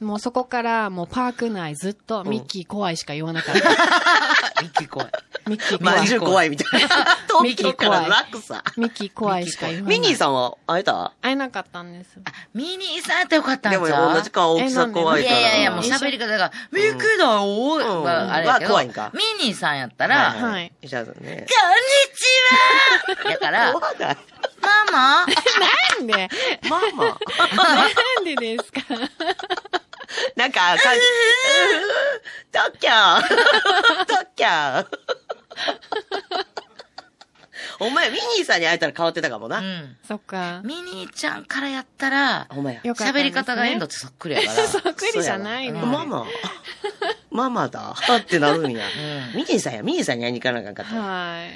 [0.00, 3.60] もうそこから、もうパーク内ずっとミッキー怖いしか言わなかった。
[4.62, 5.10] ミッキー怖い。
[5.46, 5.96] ミッキー怖い。
[5.98, 6.88] まんじゅう怖いみたいな。
[7.28, 8.62] 東京からの落差。
[8.78, 9.98] ミッキー怖いしか言わない。
[10.00, 11.12] ミニーさんは会えた？
[11.20, 12.10] 会えなかったんです。
[12.54, 15.38] ミニーさんってよかったんちでゃうも同じか大きさ怖いから。
[15.38, 21.46] いやいやいや、もう喋り方が、ミッキーだよ、んがあれやけど、は怖いんかミニーさんやったら、こんにはいじゃあね。
[21.46, 21.54] ち
[23.24, 23.72] は やから。
[23.72, 23.80] マ
[24.92, 26.28] マなんで？
[26.68, 27.74] まあまあ。
[28.16, 28.80] なんでですか？
[30.36, 30.76] なんか、か、
[32.52, 33.28] ドッキャー
[34.06, 34.86] ドッキャー
[37.78, 39.58] お前、ミニーさんに会えたら変わってたかもな。
[39.58, 39.96] うん。
[40.06, 40.60] そっか。
[40.64, 42.80] ミニーちゃんからやったら、ほんまや。
[42.82, 44.52] よかったんですね喋り方がエンドってそっくりやから。
[44.68, 45.86] そっくりじゃないの。
[45.86, 46.26] ママ
[47.30, 48.86] ママだってなるんや。
[48.86, 51.00] うんミニーさんや、ミニーさんに会いに行かなあかんかった。
[51.00, 51.50] はい。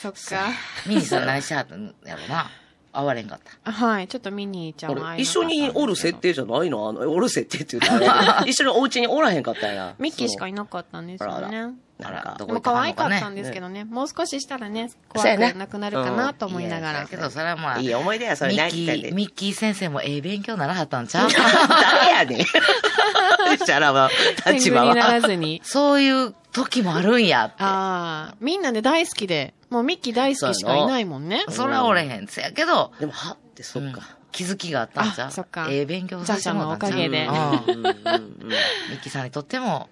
[0.00, 0.48] そっか。
[0.86, 2.50] ミニーさん何しはったんやろな。
[2.92, 3.72] 会われんかった。
[3.72, 4.08] はい。
[4.08, 6.28] ちょっとミニーちゃんは一緒におる設定。
[6.28, 6.88] 定じゃないの？
[6.88, 9.94] あの、おる設定って言うたら、 一緒にお家におらへんかったんや。
[9.98, 11.74] ミッキーしかいなかったんですよあらね。
[11.98, 13.84] なんかどでも可愛かったんでですけどね。
[13.84, 17.06] もう少ししたらね、怖くなくなるかなと思いながら。
[17.06, 19.14] けど、それはまあ、いい思い出や、それ何ミッキー、。
[19.14, 21.28] ミッキー先生もええ勉強ならはったんちゃう？
[21.34, 23.66] 誰やねん。
[23.66, 24.10] じゃらは、
[24.46, 25.20] 立場天狗にならは。
[25.22, 25.60] ずに。
[25.64, 27.54] そういう時もあるんやって。
[27.58, 31.44] ああ、みんなで大好きで、もうミッキー大好きしかいないもんね。
[31.50, 32.26] そらおれへん。
[32.26, 34.02] せやけど、でも、はって、そっうんか。
[34.30, 38.54] 気づきがあったんちゃそっかええ勉強させてもらったんちゃのおかげでうんうんうんうんミ
[38.96, 39.88] ッキーさんにとっても、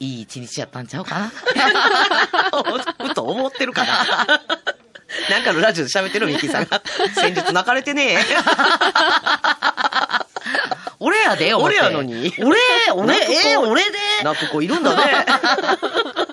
[0.00, 1.28] いい一日やったんちゃうかな？
[3.08, 4.26] ふと思ってるかな。
[5.30, 6.82] なんかのラジオで喋ってるミッキーさんが。
[7.14, 8.18] 先日泣かれてね
[10.98, 12.58] 俺やで、俺やのに俺、
[12.94, 13.14] 俺、
[13.52, 13.98] えー俺で？
[14.24, 15.02] 泣く子いるんだね。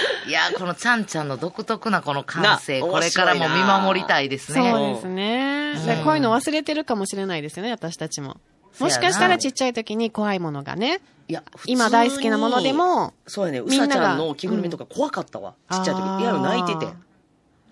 [0.26, 4.94] いや、このちゃんちゃんの独特なこの感性、なこれからも見守りたいですそうね。
[4.94, 5.74] ですね。
[5.76, 8.36] うんでこういうの忘れてるかもしれないですよね、私たちも。
[8.78, 15.54] もしかしたらちっちゃい時に怖いものがね、いや、今大好きなものでも、そうやね、うみんながさちゃんの着ぐるみとか怖かったわ。
[15.70, 16.22] ちっちゃい時。
[16.22, 16.92] いや、泣いてて。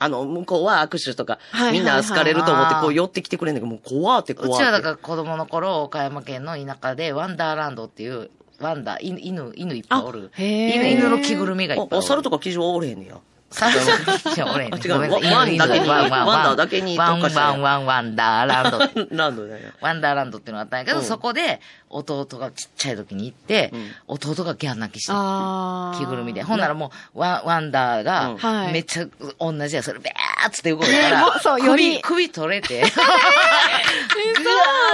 [0.03, 1.39] あの、向こうは握手とか
[1.71, 4.57] みんな好かれると思って、こう寄ってきてくれんねんけど、もう怖って怖って。
[4.57, 10.31] うちはだから子供の頃、岡山県の田舎でワンダーランドっていう、ワンダー、犬、犬、犬いっぱいおる。
[10.37, 11.97] 犬、犬の着ぐるみがいっぱいおる。
[11.99, 13.19] あ、猿とか騎乗はおれへんねや。
[13.51, 18.79] 猿とか騎乗おれへんねん違うワンだけにワンダーだけにワンワンワンワンダーランド。
[19.17, 19.73] ランドだよ。
[19.81, 25.13] ワンダーランドっていうのがあったんやけど、うんそこで弟がちっちゃい時に行って、うん弟がギャン泣きして。
[25.13, 26.43] 着ぐるみで。
[26.43, 29.07] ほんならもう、ワンワンダーうんが、はいめっちゃ
[29.41, 32.91] 同じや、それ、べーっつって動いたら、そうより首、首取れて、ぐわ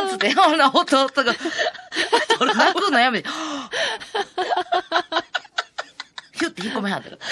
[0.05, 1.25] ーっつって、ほんなら弟が、
[2.55, 3.29] 泣くのやめて、
[6.37, 7.23] ヒュッて引っ込めはったから。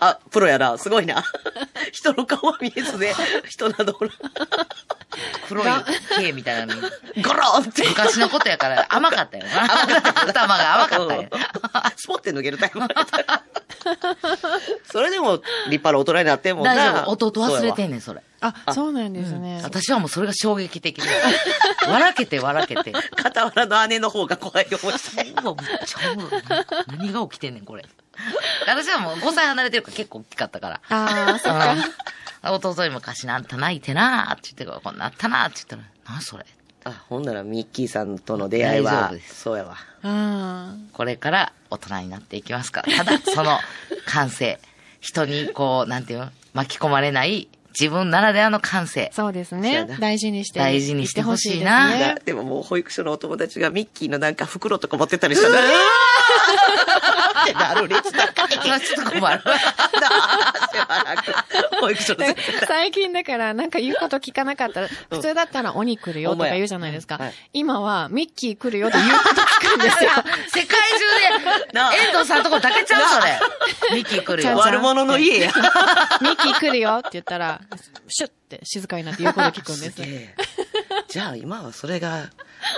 [0.08, 0.76] あ、プロやな。
[0.78, 1.24] すごいな。
[1.92, 3.14] 人の顔は見えずで、
[3.48, 4.12] 人などおらん
[5.48, 5.68] 黒い
[6.16, 7.22] 毛みたいなのに。
[7.22, 7.88] ゴロンって。
[7.88, 9.64] 昔のことやから甘かったよな。
[10.28, 11.28] 頭が甘かったよ。
[11.96, 12.80] スポって抜けるタイプ。
[14.90, 16.74] それでも、立派な大人になってんもんな。
[16.74, 17.26] 大丈夫。
[17.26, 17.88] 弟忘れてん。
[17.88, 18.22] んねん、それ。
[18.66, 19.60] あ、そうなんですね。
[19.62, 21.08] 私はもうそれが衝撃的で。
[21.88, 22.92] 笑けて笑けて。
[23.22, 25.42] 傍らの姉の方が怖い思いした。
[25.42, 26.42] うわ、めっちゃおもろい。
[26.88, 27.84] 何が起きてんねん、これ。
[28.66, 30.80] 私はもう5歳離れてるから結構大きかったから。
[30.88, 31.72] ああ、そっか。
[31.72, 31.84] うん
[32.52, 35.82] 弟に昔なんた泣いてなーって言ってこんなあったなーって言ったら、
[36.14, 36.44] 何それ。
[36.84, 39.76] あ、ほんならミッキーさんとの出会いは大丈夫で、すそうやわ。
[40.02, 43.04] あこれから大人になっていきますから。
[43.04, 43.58] ただ、その
[44.04, 44.60] 感性。
[45.00, 46.30] 人にこう、なんていうの？
[46.52, 49.14] 巻き込まれない自分ならではの感性あ、。
[49.14, 49.86] そうですね。
[50.00, 50.60] 大事にして。
[50.60, 55.60] 大事にしてほしいなでももう保育所のお友達がミッキーのなんか袋とか持ってたりしたら、
[57.42, 58.48] ってなる率高い。
[58.48, 59.42] ちょっと困る。
[61.80, 67.32] 保育所の先生最近だから、なんか言うこと聞かなかったら、普通だったら鬼来るよとか言うじゃないですかはい。
[67.52, 70.10] 今はミッキー来るよって言うこと聞くんですよ。
[70.48, 70.78] 世界
[71.38, 71.80] 中で、
[72.12, 73.26] 遠藤さんとこだけちゃうそ
[73.90, 73.96] れ。
[73.96, 74.56] ミッキー来るよ。
[74.58, 75.52] 悪者の家や。
[76.20, 77.60] ミッキー来るよって言ったら、
[78.08, 80.02] シュッて静かになって言うこと聞くんです。
[80.02, 80.34] げえ
[81.08, 82.30] じゃあ今はそれが、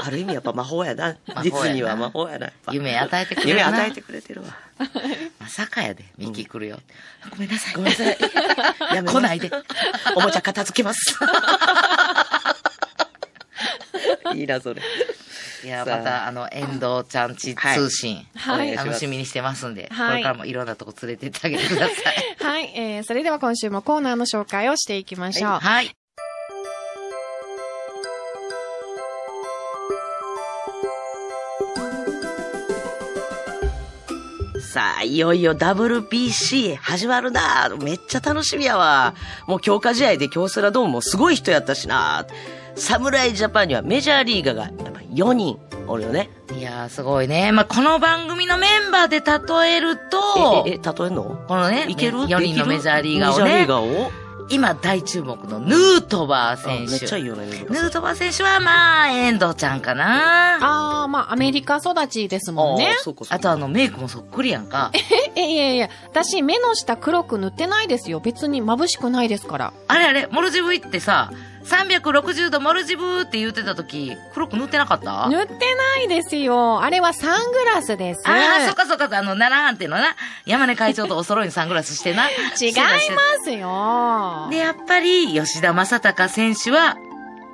[0.05, 1.16] ある意味やっぱ魔法やな。
[1.26, 2.52] 魔法やなディズニーは魔法やな。
[2.70, 3.66] 夢与えてくれるな。
[3.66, 4.48] 夢与えてくれてるわ。
[5.38, 6.81] まさかやで、ミッキー来るよ。
[7.31, 7.74] ごめんなさい。
[7.74, 8.18] ごめんなさい。
[8.94, 9.50] やめ来ないで。
[10.14, 11.18] おもちゃ片付けます。
[14.35, 14.83] いいな、それ。
[15.64, 22.37] いや、また、あの、遠藤ちゃんちはい通信、はい楽しみにしてますんで、はいこれからもいろんなとこ連れてってあげてください。
[22.44, 25.52] はい、えー、それでは今週もコーナーの紹介をしていきましょう。
[25.59, 25.96] はい。
[34.77, 37.71] さあ、いよいよ WBC 始まるな。
[37.81, 39.15] めっちゃ楽しみやわ。
[39.47, 42.27] もう強化試合で京セラドームもすごい人やったしな。
[42.75, 46.29] 侍ジャパンにはメジャーリーガーがやっぱ4人おるよね。
[46.55, 47.53] いやー、すごいね。
[47.53, 51.43] まあ、この番組のメンバーで例えると、え、え、え、例えんの？
[51.49, 54.26] このね、いける？4人のメジャーリーガーをねメジャーリー、ガーを？
[54.48, 56.92] 今大注目のヌートバーあ選手。
[56.92, 57.46] めっちゃいいよね。
[57.46, 61.02] ヌートバー選手はまあ、遠藤ちゃんかな。
[61.02, 63.02] あー、まあ、アメリカ育ちですもんねあ。
[63.02, 64.92] そうかそうかあとあの、メイクもそっくりやんか。
[65.35, 68.20] え、いやいや、私、目の下黒く塗ってないですよ。
[68.20, 69.72] 別に眩しくないですから。
[69.88, 71.30] あれあれ、モルジブ行ってさ、
[71.66, 75.29] 360度モルジブって言ってた時、黒く塗ってなかった？
[75.29, 76.83] 塗ってないですよ。
[76.83, 78.22] あれはサングラスです。
[78.29, 82.29] ああ、そっかそっか、あの、奈良藩っていうのな、山根会長とお揃いにサングラスしてな。
[82.61, 82.74] 違い
[83.14, 84.48] ますよ。
[84.50, 86.96] で、やっぱり、吉田正尚選手は、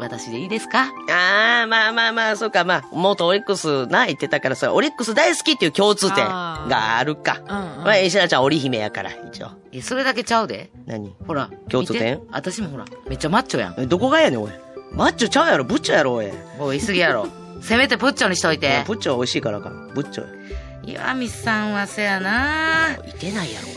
[0.02, 0.88] 私でいいですか？
[1.10, 7.40] ああ、まあまあまあ、そうか、まあ、元オリックスな言ってたからさ、オリックス大好きっていう共通点があるか。
[7.48, 9.48] うんうんまあ、石原ちゃん織姫やから、一応。
[9.72, 10.70] え、それだけちゃうで。
[10.86, 11.14] 何？
[11.26, 11.50] ほら。
[11.68, 12.20] 共通点？
[12.30, 13.74] 私もほら、めっちゃマッチョやん。
[13.78, 14.50] えどこがやねん、おい。
[14.92, 16.26] マッチョちゃうやろ、ブッチョやろ、おい。
[16.58, 17.26] もう言い過ぎやろ。
[17.62, 18.82] せめてプッチョにしといて。
[18.86, 19.70] ブッチョは美味しいからか。
[19.94, 20.30] ブッチョや。
[20.84, 22.96] 岩見さんはせやな。
[23.06, 23.68] いてないやろ。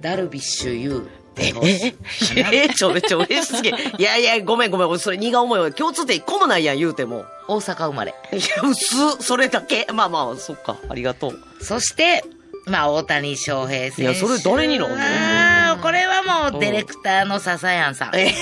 [0.00, 1.08] ダルビッシュ有。
[1.38, 1.94] え、え、
[2.36, 3.68] え、え、ちょ、めっちゃ嬉しすぎ。
[3.68, 5.70] いやいや、ごめんごめん、それ荷が重いわ。
[5.70, 7.26] 共通点一個もないやん、言うても。
[7.48, 8.14] 大阪生まれ。
[8.32, 9.86] いや、薄っそれだけ。
[9.92, 10.76] まあまあ、そっか。
[10.88, 11.64] ありがとう。
[11.64, 12.24] そして、
[12.66, 14.02] まあ、大谷翔平選手。
[14.02, 18.16] いやそれ誰にのあーこれはもう、ディレクターの笹谷さん。
[18.16, 18.34] え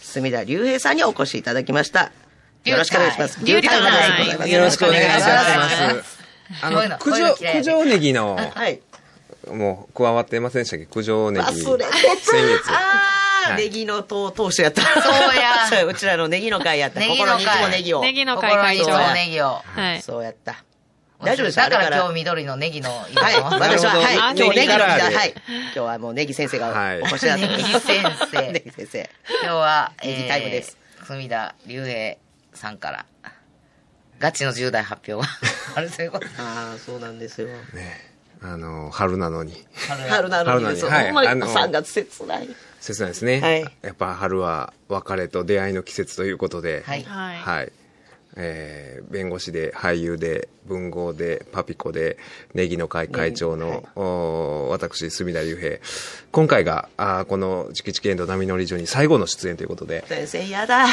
[0.01, 2.11] 隅田隆平さんにお越しいただきました。
[2.65, 3.41] よろしくお願いします。
[3.45, 6.19] よろしくお願いします。
[6.61, 8.81] あのの、九条、九条ネギの、はい。
[9.53, 10.87] もう加わってませんでしたっけ？
[10.87, 11.47] 九条ネギ。
[11.47, 12.71] 忘れてた先月。
[12.71, 14.81] あー、はいネギの党党首やった。
[14.81, 17.01] そうやそう うちらのネギの会やった。
[17.01, 18.01] ネギの会心にいつもネギを。
[18.03, 19.11] ネギの会心に一会長。
[19.11, 19.63] 応ネギを。
[19.67, 20.03] はい。
[20.03, 20.65] そうやった。
[21.23, 23.59] 大丈夫ですだから今日緑のネギの色は。
[23.59, 24.15] 私は、はい。
[24.37, 25.35] 今日ネギのはい。
[25.37, 27.81] 今日はもうネギ先生がはいお越しだったネギ先
[28.33, 29.11] 生ネギ先生。
[29.43, 30.77] 今日は、ネギタイムです
[31.07, 32.17] 隅田隆平
[32.55, 33.07] さんから、
[34.19, 35.33] ガチの重大発表が
[35.75, 36.27] あるということ。
[36.39, 37.49] ああ、そうなんですよ。
[38.47, 39.55] あの、春なのに。
[40.11, 42.49] 春なのにはいほんまにあの3月切ない。
[42.81, 43.41] 切ないですね。
[43.41, 46.83] はいやっぱ春は別れと出会いの季節ということで。
[46.87, 47.03] はい。
[47.05, 47.37] はい。
[47.39, 47.73] はい。
[48.37, 52.19] えー弁護士で俳優で文豪でパピコで
[52.53, 55.79] ネギの会会長の、お私隅田雄平
[56.33, 60.87] 今回があーこの「チキチキエンド波乗り場」に最後の出演ということで先生、やだ。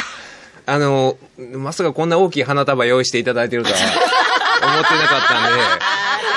[0.64, 3.76] あのまさかこんな大きい花束用意していただいてるとは
[4.62, 5.60] 思ってなかったんで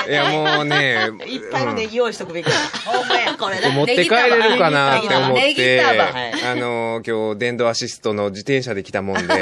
[0.08, 2.52] いやもうねいっぱいのネギ用意しとくべきだ。
[2.84, 9.38] ほんまや、これうん持って帰れるかなって思って、束はいあの、今日、電動アシストの自転車で来たもんで、 あ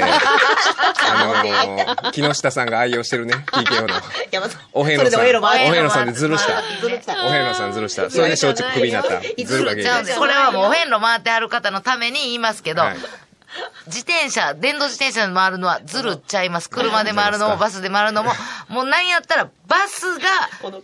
[2.03, 3.95] の、木下さんが愛用してるね、TKO の。
[4.73, 5.21] お遍路さん。
[5.21, 6.63] おお遍路遍路さんでずるした。
[7.25, 8.09] お遍路さんずるした。
[8.09, 9.21] それで松竹クビになった。
[9.21, 10.15] ずるが原因。
[10.15, 12.95] これはもうお遍路回ってある方のために言いますけど、はい
[13.87, 16.69] 自転車、電動自転車で回るのはずるっちゃいます。
[16.69, 18.31] 車で回るのもバスで回るのも、
[18.69, 20.25] もうなんやったらバスが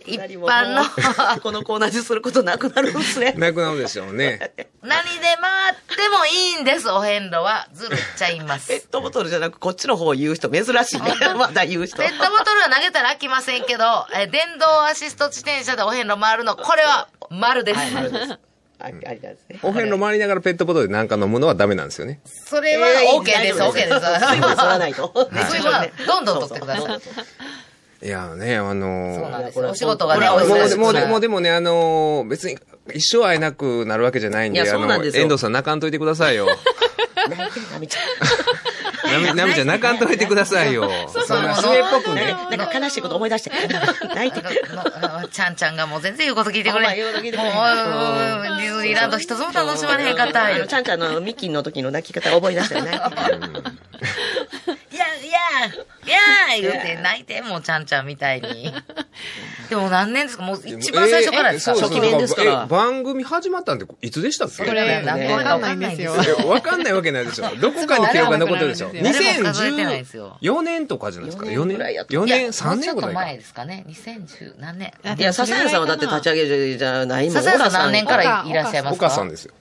[0.06, 0.84] 一般の
[1.42, 3.32] このコーナーですることなくなるんですね。
[3.38, 4.52] なくなるでしょうね。
[4.82, 7.66] 何で回ってもいいんです、お遍路は。
[7.72, 8.68] ずるっちゃいます。
[8.68, 11.14] ペットボトルじゃなくこっちの方を言う人珍しいね。
[11.36, 11.96] まだ言う人。
[11.96, 17.80] ペットボトルは投げたら飽きませんけど、え電動アシスト自転車でお遍路回るの、これは丸です。
[17.80, 18.38] あ
[18.84, 19.58] ありなんですね。
[19.62, 22.20] お遍路回りながらペットボトルで何か飲むのはダメなんですよね。
[22.24, 22.86] それは
[23.20, 23.88] OK です、OK です。
[23.88, 25.12] 水分吸わないと。
[25.32, 27.00] 水分はどんどん取ってください。
[28.04, 32.58] いやね、あのーそうなんですお仕事がね、お忙しくもうでもうでなもうでもね、あのー別に
[32.92, 34.80] 一生会えなくなるわけじゃないんで、んですよ
[35.22, 36.46] 遠藤さん泣かんといてくださいよ。
[37.30, 38.06] 泣いてるなみちゃな
[39.18, 40.90] み、なみちゃん泣かんといてくださいよ。
[41.08, 42.24] そんな末っぽくね。
[42.24, 42.26] ん。
[42.56, 43.50] なんか悲しいこと思い出して。
[44.14, 44.48] 泣いてる。
[45.00, 46.86] のちゃんちゃんがもう全然言うこと聞いてくれ。
[46.86, 50.04] もう、ディズニーランド一つも楽しまれ。
[50.04, 50.66] へんかった。
[50.66, 53.00] ちゃんちゃんのミッキーの時の泣き方思い出したよね。
[55.22, 55.30] いや、
[56.06, 58.72] いや、いや、言うて泣いて、もうちゃんちゃんみたいに。
[59.70, 60.42] でも何年ですか？
[60.42, 61.72] もう一番最初からですか？
[61.72, 64.54] えーそうそう初期面ですからえ番組始まったんっていつでしたっけ？
[64.54, 66.12] それ何年かわかんないんですよ。
[66.48, 67.48] わかんないわけないでしょ。
[67.56, 68.90] どこかに記録が残ってるでしょ。
[68.92, 69.02] 誰
[69.38, 71.46] も数えてないですよ2014年とかじゃないですか。
[71.46, 72.06] 4 4年年ぐらいやっ。
[72.06, 73.20] た4いや年、3もうちょっと年ぐらいか。
[73.20, 73.84] 前ですかね。
[73.88, 77.34] 2010何年いや、笹谷さんはだって立ち上げじゃないもん。
[77.34, 79.54] 笹谷さん何年から岡いらっしゃいますおか母さんですよ。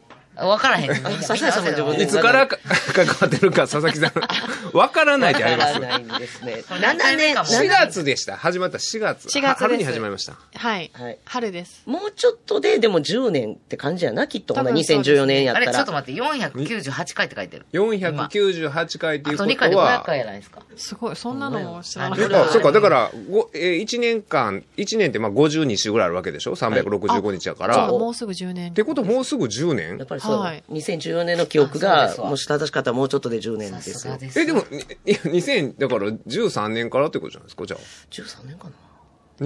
[0.47, 0.95] わからへん。
[1.21, 2.58] 笹谷さんも自分でいつからか
[2.93, 4.12] 関わってるか、佐々木さん。
[4.77, 5.73] わからないってあります？
[5.75, 6.63] わからないんですね。
[6.67, 8.38] 7 7年かも4月でした。
[8.38, 9.27] 始まった4月。
[9.27, 10.34] 4月春に始まりました。
[10.56, 11.17] はいはい。
[11.25, 11.84] 春です。
[11.86, 14.54] もうちょっとで、でも10年って感じやな、きっと。
[14.54, 15.97] ほな多分そうです2014年やったあれ、ちょっとら。
[15.99, 17.65] 待って、498回って書いてる。
[17.73, 20.62] 498回っていうこあと2回で500とは、回やないですか？
[20.77, 27.88] すごい、そんなのも知らなかっそうか、だから、ごえー、1年間、1年ってまあ52週ぐらいあるわけでしょ ?365 日やから。
[27.88, 28.73] もうすぐ10年。
[28.73, 29.97] てこともうすぐ10年？
[29.97, 30.31] やっぱりそう。
[30.39, 34.39] はい2014年の記憶あが、もし正しかったらもうちょっとで10年さですです。
[34.39, 37.80] え、でも、いいや2000、だから13年からってことじゃないですかじゃあ。
[38.12, 38.74] 13年かな。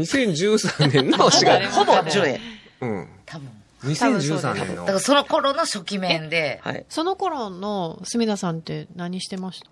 [0.02, 1.70] 2013年の4月。
[1.76, 2.40] ほぼ10年。
[2.82, 3.10] うん。
[3.26, 3.50] 多分。
[3.84, 4.92] 2013年のだか。
[4.94, 6.86] らその頃の初期面で、はい。
[6.90, 9.70] その頃の隅田さんって何してました？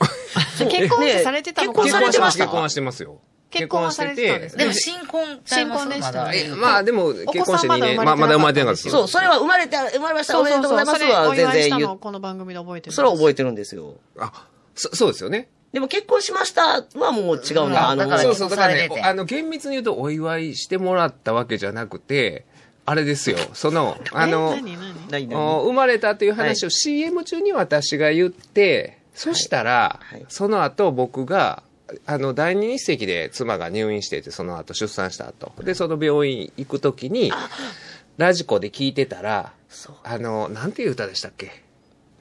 [0.66, 3.20] 結婚ってされてたのか結婚されてました結婚はしてますよ。
[3.50, 4.64] 結婚はされてたんですね。
[4.64, 8.16] でも新婚新婚でしたまだえまあでも、結婚して2年、まだ生まれてなかった。
[8.16, 8.90] まあまだ生まれてなかったです。
[8.90, 10.40] そう、それは生まれて、生まれました。
[10.40, 11.98] おめでとうございますは全然言う。
[11.98, 12.92] この番組で覚えてる。
[12.94, 13.94] それは覚えてるんですよ。
[14.18, 15.48] あ、そそうですよね。
[15.72, 17.72] でも結婚しましたはもう違ううん。
[17.72, 17.90] な。
[17.90, 22.44] あの、だからそうそう、だからねあの、厳密に言うとお祝いしてもらったわけじゃなくて、
[22.86, 30.24] あれですよ、その、あの、生まれたという話を CM 中に私が言って、そしたら、はい。
[30.28, 31.62] その後僕が、
[32.06, 35.52] あの、第二日赤で妻が入院してて、その後出産した後。
[35.62, 37.32] で、その病院行くときに、
[38.16, 39.52] ラジコで聞いてたら。
[40.02, 41.62] あの、なんていう歌でしたっけ？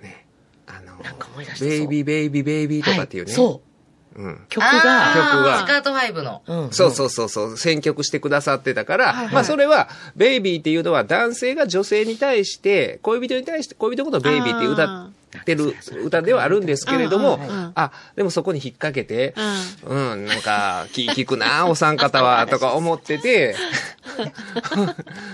[0.01, 0.25] ね。
[0.67, 3.31] あのなんか思い出したベイビーベイビーベイビーとかっていうね。
[3.33, 3.61] そ
[4.15, 4.21] う。
[4.21, 4.45] うん。
[4.49, 4.83] 曲が、曲
[5.43, 6.41] がスカートファイブの。
[6.47, 15.11] うんそうそうそうそう、選曲してくださってたから、はいはいまあそれは、ベイビーっていうのは男性が女性に対して、恋人に対して、恋人のことをベイビーって歌っ
[15.45, 17.39] てる歌ではあるんですけれども
[17.75, 19.33] あ、でもそこに引っ掛けて、
[19.85, 23.55] ううん、なんか、気聞くな、お三方は、 とか思ってて、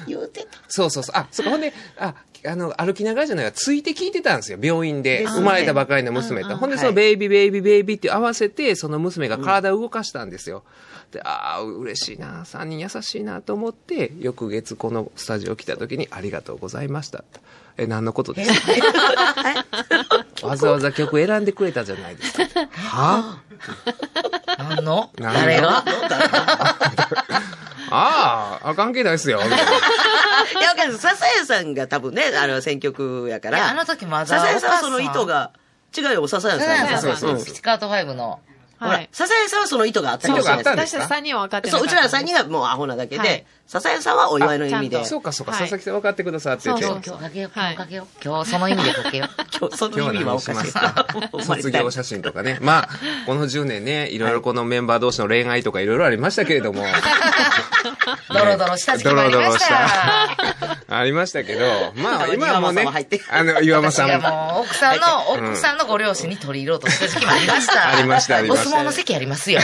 [0.08, 0.48] 言うてた。
[0.68, 1.16] そうそうそう。
[1.18, 5.26] あ、そこほんで、あ、あの、歩きながらじゃないわ、ついて聞いてたんですよ、病院で。
[5.26, 6.58] 生まれたばかりの娘と。
[6.58, 10.64] ほんで、はいそのベイビー、ベイビー、ベイビーって合わせて、その娘が体を動かしたんですよ。
[11.12, 17.24] で、ああ、嬉しいな、三人優しいなと思って、翌月このスタジオ来た時に、ありがとうございました。
[17.78, 18.72] え、何のことですか？
[20.48, 22.46] わざわざ曲選んでくれたじゃないですか。
[22.74, 23.40] は？
[24.58, 25.10] 何の？
[25.20, 25.40] 何の？
[25.42, 25.84] 誰が？
[27.92, 29.40] ああ、あ関係ないですよ。
[29.44, 29.66] みたいない
[30.64, 30.98] や、わかんない。
[30.98, 33.74] 笹谷さんが多分ね、あの、選曲やかいや、あら。
[33.76, 34.26] の時まだ。
[34.26, 35.52] 笹谷さんはその意図が、
[35.96, 36.98] 違うよ、笹谷笹谷さんが。
[37.02, 38.40] そうそうさんのピチカートファイブの。
[38.80, 39.10] ほらはい、。
[39.12, 45.04] 笹谷さんはその意図があったかもしれない意図があったんです私たち3人は分かってなかそう、ったうちら3人がもうアホなだけはいで、笹谷さんはお祝いの意味で。
[45.06, 46.70] そうかそうか、はい佐々木さん分かってくださってて。
[46.70, 48.08] 今日かけよう、はい今日かけよう。
[48.24, 49.30] 今日その意味でかけよう。
[49.60, 52.60] 今日、その意味はおかしい卒業写真とかね。
[52.62, 52.90] まあ、
[53.26, 56.86] この10年ね、いろいろこのメンバー同士の恋愛とかいろいろありましたけれども。
[58.30, 60.98] ドロドロした時期もありました。
[60.98, 64.30] ありましたけど、まあ今はもうね岩間さんも入って、あの、岩間さんも。
[64.30, 65.06] もう奥さんの、
[65.38, 67.90] うん奥さんのご両親に取り入ろうとした時期もありました。
[67.90, 69.62] ありましたありましたお相撲の席ありますよ。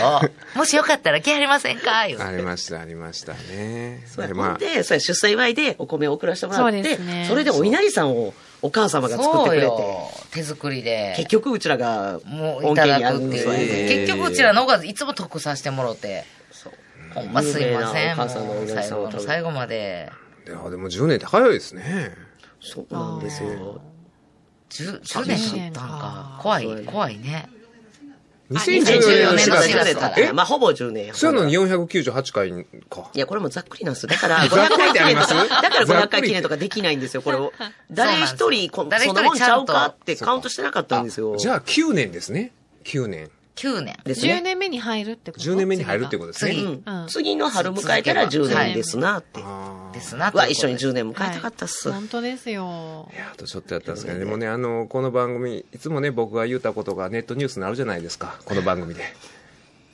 [0.55, 1.99] もしよかったら来はりませんか？
[1.99, 3.90] ありました、ありましたね。
[4.05, 10.09] そうやでまあ、で、それ出産祝いでお米を送らせてもらって、そねそれでお稲荷さんをお母様が作ってくれて、よ。
[10.31, 11.13] 手作りで。
[11.17, 13.23] 結局うちらがもういただくっていう。
[13.23, 16.25] 恩恵に遭うんですよね結局うちらの方がいつも得させてもろて。
[16.51, 16.73] そう
[17.13, 18.13] ほんますいません。
[18.13, 20.11] ん最後の最後まで。
[20.47, 22.11] いやでも10年って早いですね。
[22.61, 23.81] そうなんですよ。
[24.69, 26.39] 10, 10年経ったんか。
[26.41, 27.49] 怖い、怖いね。
[28.51, 31.13] 2014 2014年の4年の4月月だから、まあ、ほぼ10年や。
[31.13, 32.51] そういうのに498回
[32.89, 33.09] か。
[33.13, 34.09] いや、これもざっくりなんですよ。
[34.09, 35.33] だから、ざっくりってあります？
[35.33, 37.53] だから500ざっくり回記念とかできないんですよ、これを。
[37.91, 41.35] 誰一人、こ誰一人そんなもんちゃうかってカウントしてなかったんですよ。
[41.37, 42.51] じゃあ9年ですね。
[42.83, 43.29] 9年。
[43.55, 43.97] 9年。
[44.03, 44.41] です10ね。
[44.41, 46.51] 年目に入るってこと？10年目に入るってとことですね。
[46.51, 49.41] 次うんうん次の春迎えたら10年ですなって。
[49.93, 50.31] ですな。
[50.33, 51.91] うわ、一緒にという10年迎えたかったっす。
[51.91, 53.09] 本当ですよ。
[53.13, 58.39] いやあとちょっとやったんですけど、でもね、あの、この番組、いつもね、僕が言ったことがネットニュースになるじゃないですか。
[58.45, 59.03] この番組で。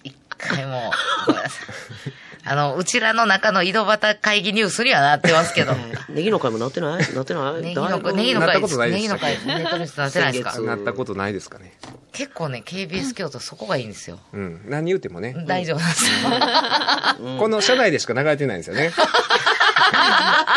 [0.03, 0.91] 一回も、
[1.25, 2.13] ごめんなさい。
[2.49, 5.73] あの、うちらの中の井戸端会議ニュースにはなってますけど。
[6.09, 7.13] ネギの会もなってない？
[7.13, 7.61] なってない？
[7.61, 10.61] ネギの会、ネギの会なったことないでネギの会、ネットニュースなってないですか？
[10.61, 11.73] なったことないですかね？
[12.13, 14.19] 結構ね、KBS 京都そこがいいんですよ。
[14.33, 14.61] うん。
[14.65, 15.35] 何言ってもね。
[15.45, 17.39] 大丈夫なんですよ。
[17.39, 18.91] この車内でしか流れてないんですよね。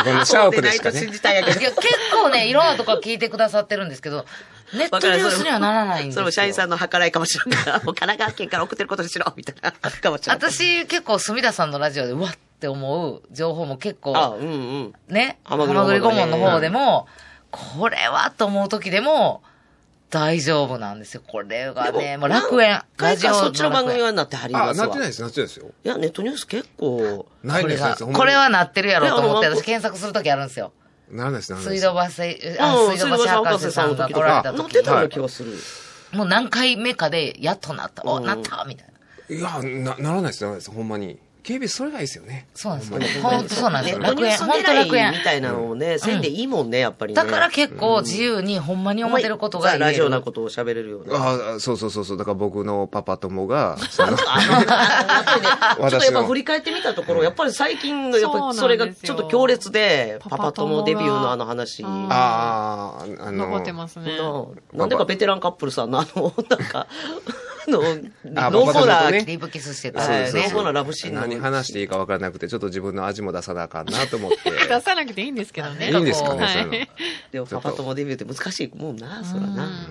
[0.04, 1.12] このシャープでしかねそうないと信。
[1.12, 1.62] じたいやけどい。
[1.64, 4.24] や、結構ね、いろんなとこ聞いてくださってるんですけど、
[4.74, 6.14] ネットニュースにはならないんですよ。
[6.14, 10.50] それも社員さんの計らいかもしれんから、 もう神奈川県から送ってることにしろ、みたいな、かもしれない。
[10.50, 14.94] 私、結構、隅田さんのラジオで、うわって思う情報も結あ、構、うんうん。
[15.08, 17.08] ね、ハハママグリ顧問グリ顧問の方でも、
[17.50, 19.42] これはと思う時でも、
[20.10, 21.22] 大丈夫なんですよ。
[21.26, 22.82] これがね、もう楽園。
[22.98, 24.86] ラジオそっちの番組はなってはりあ、ますわ。
[24.86, 25.66] なってないです、なってないですよ。
[25.84, 30.72] いや、ネットニュース結構、ないです、ないこれはなってるやろうと思って、私検索するときあるんですよ。
[31.10, 31.86] ならないです、ならないです。
[31.86, 35.52] 水道橋、水道橋博士さんが来られた時に乗ってたような気がする。
[36.12, 38.02] もう何回目かで、やっとなった。
[38.04, 38.88] お、うんなったみたい
[39.28, 39.36] な。
[39.36, 41.18] いや、な、ならないです、ならないです、ほんまに。
[41.42, 42.48] KBS それがいいですよね。
[42.54, 43.22] そうなんですよ。
[43.22, 44.00] 本当そうなんですよ。
[44.00, 44.36] 楽園。
[44.38, 45.18] 本当楽園み。
[45.18, 47.22] たいなのをね、せんでいいもんね、やっぱりね。
[47.22, 49.84] だから結構自由にほんまに思ってることが言える。
[49.86, 51.16] ラジオなことを喋れるような。
[51.16, 52.18] ああ、そうそうそうそう。
[52.18, 54.08] だから僕のパパ友が、 ちょっ
[55.90, 61.82] とやっぱ振り返ってみたところ、やっぱり最近の、やっぱりそれがちょっと強烈で、パパ友デビューのあの話。
[61.82, 64.16] うんああ、あの、残ってますね。
[64.72, 66.86] ななんでかベテランカップルさんのあの、なんか、
[67.66, 67.80] あの、
[68.36, 70.00] あ濃厚なねリブキスしてた。
[70.00, 74.50] はいそうそう濃厚なラブシーンの何話していいか分からなくて、ちょっと自分の味も出さなあかんなと思って。
[74.68, 75.90] 出さなくていいんですけどね。
[75.90, 76.86] いいんですかね、はいそういうの。
[77.32, 79.88] でもパパ友デビューって難しいもんな、そらな。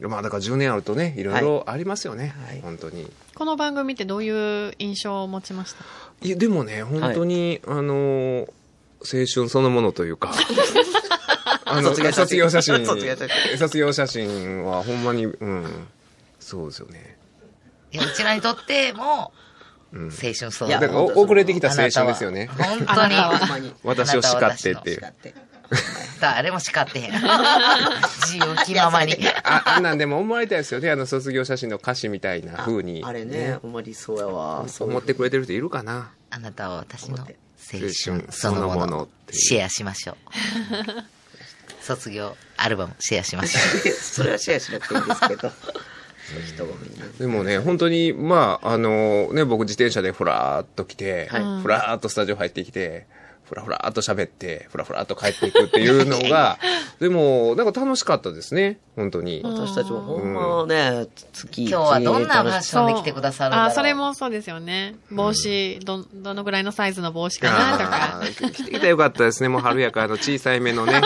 [0.00, 3.10] まあだから10年あるとね、いろいろありますよね、はい本当に。
[3.34, 5.84] この番組ってどういう印象を持ちました？
[6.22, 8.48] いや、でもね、本当に、あの、
[9.02, 10.32] 青春そのものというか、
[11.64, 12.02] あの、卒
[12.36, 13.58] 業写真卒業写真。
[13.58, 15.86] 卒業写真はほんまに、うん、
[16.38, 17.16] そうですよね。
[17.92, 19.49] いや、うちらにとっても、うん。
[19.92, 22.48] 青春そういやだからお遅れてきた青春ですよね。
[22.56, 23.06] 本当
[23.58, 23.74] に。
[23.82, 25.02] 私を叱ってっていう。
[26.20, 27.12] 誰も叱ってへん。
[28.22, 29.16] 自由気ままに。
[29.44, 33.02] あ、あんなんでも思われたいですよね、あの卒業写真の歌詞みたいな風に。
[33.04, 34.64] あれね、ほんま理想やわ。
[34.80, 40.16] 思ってくれてる人いるかなあなたは私の青春春そのもそのシェアしましょう。
[41.82, 43.60] 卒業アルバムシェアしましょ
[43.92, 45.52] それはシェアしなくていいんですけど。
[47.18, 53.06] でもね、本当に、まあ、あの、ね、僕自転車でふらーっと来て、はいふらーっとスタジオ入ってきて、
[53.50, 56.58] ふらふらーっと喋って、ふらふらーっと帰っていくっていうのが、
[57.00, 59.40] でも、なんか楽しかったですね、本当に。
[59.42, 61.68] 私たちもほんまね、月う。
[61.68, 63.66] 今日はどんなファッションで来てくださるんだろう。
[63.66, 64.94] あ、それもそうですよね。
[65.10, 69.48] 帽子、ど、どのぐらいのサイズの帽子かなとか来てきたらよかったですね。
[69.48, 71.00] もう春やからあの小さい目のね、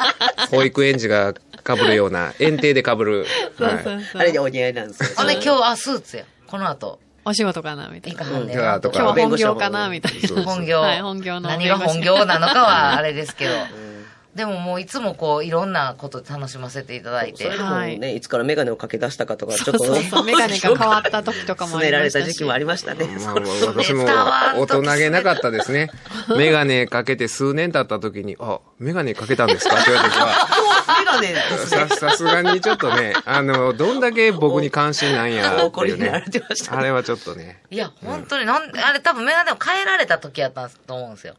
[0.50, 1.34] 保育園児が
[1.76, 3.20] 被るような、 園庭で被る。
[3.20, 3.26] はい
[3.58, 4.20] そうそうそう。
[4.20, 5.08] あれでお似合いなんですよ。
[5.16, 6.24] あれ今日、あ、スーツや。
[6.46, 8.24] この後、お仕事かなみたいな。
[8.24, 10.42] 今日弁護士の本業かなみたいな。
[10.42, 10.80] 本業。
[10.80, 13.52] はい本業の何が本業なのかはあれですけど。
[14.34, 17.56] でももういつもこう、いろんなことで楽しませていただいてそれ。
[17.56, 22.22] でもね、いつからメガネをかけ出したかとか、ちょっと、そうそう、メガネが変わった時とかも勧めらありましたし。
[22.22, 23.06] れた時期もありましたね。
[23.06, 25.90] まあ、まあ私も大人げなかったですね。
[26.36, 29.74] メガネかけて数年経った時に、あ、メガネかけたんですか？
[29.74, 30.48] って言われた時は、
[31.00, 31.88] メガネですね。
[31.88, 37.60] さ、さすがにちょっとね、あの、どんだけ僕に関心なんや怒りになられてましたねあれはちょっとね。
[37.68, 41.34] いや、本当に、なんで、あれ多分メガネを変えられた時やったんと思うんですよ。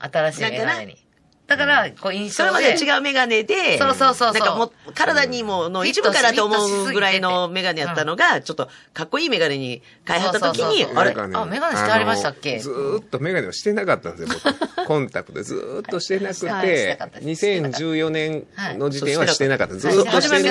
[0.00, 1.07] 新しいメガネに。
[1.48, 2.52] だから、こう印それ。
[2.52, 4.32] まで違うメガネで、そうそうそうそう。
[4.34, 11.12] なんかもう、体にも、の一部からと思うぐらいのメガネやったのが、ちょっと、かっこいいメガネに変えはった時にあれ？
[11.12, 12.58] あメガネしてありましたっけ？
[12.58, 14.40] ずーっとメガネをしてなかったんですよ、
[14.76, 14.86] 僕。
[14.86, 16.46] コンタクトでずーっとしてなくてて
[16.90, 17.46] なかった、です。
[17.46, 18.46] 2014年
[18.76, 19.72] の時点はしてなかった。
[19.72, 20.42] はいずーっとして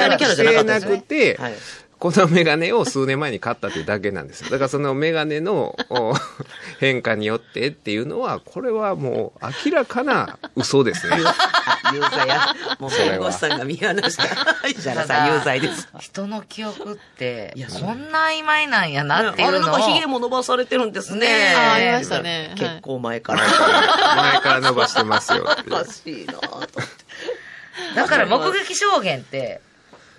[0.63, 1.53] なくてはい、
[1.99, 4.51] このメガネを数年前に買ったっていうだけなんですよ。
[4.51, 6.13] だからそのメガネのお
[6.79, 11.17] 変化によってっていうのは、これはもう明らかな嘘ですね。
[11.93, 12.53] 有罪や。
[12.79, 14.67] もう弁護士さんが見放した。
[14.67, 15.87] 石原さん有罪です。
[15.99, 19.71] 人の記憶っていや、こんな曖昧なんやなっていあれうのを。
[19.71, 21.21] なんか髭も伸ばされてるんですね。
[21.21, 23.41] ねえあありましたね結構前から。
[23.41, 26.81] 前から伸ばしてますよおかしいなぁと思って。
[27.95, 29.61] だから目撃証言って、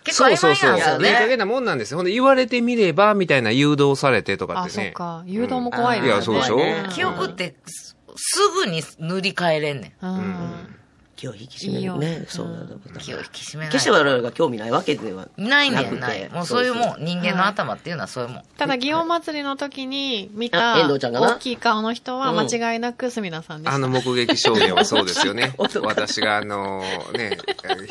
[0.08, 1.36] 結構曖昧なんですよいい加減ね。
[1.36, 1.98] なもんなんですよ。
[1.98, 4.84] ほんで言われてみれば、みたいな誘導されてとかっあ、てね。
[4.84, 5.22] そっか。
[5.26, 6.14] 誘導も怖いですね。
[6.14, 10.06] いやそうでしょうん記憶ってすすぐに塗り替えれんねん。
[10.06, 10.77] うん。
[11.18, 12.24] 気を引き締めるね。
[12.28, 12.76] そうなんだ。
[13.00, 16.28] 気を引き締めない決して我々が興味ないわけではないなくてない。
[16.30, 17.04] もうそういうもん。
[17.04, 18.42] 人間の頭っていうのはそういうもん。
[18.56, 23.74] ただ、祇園祭りの時に見あた大きい顔の人は間違いなく隅田さんでした。
[23.74, 25.54] あの目撃証言はそうですよね。
[25.58, 27.36] 私があのね、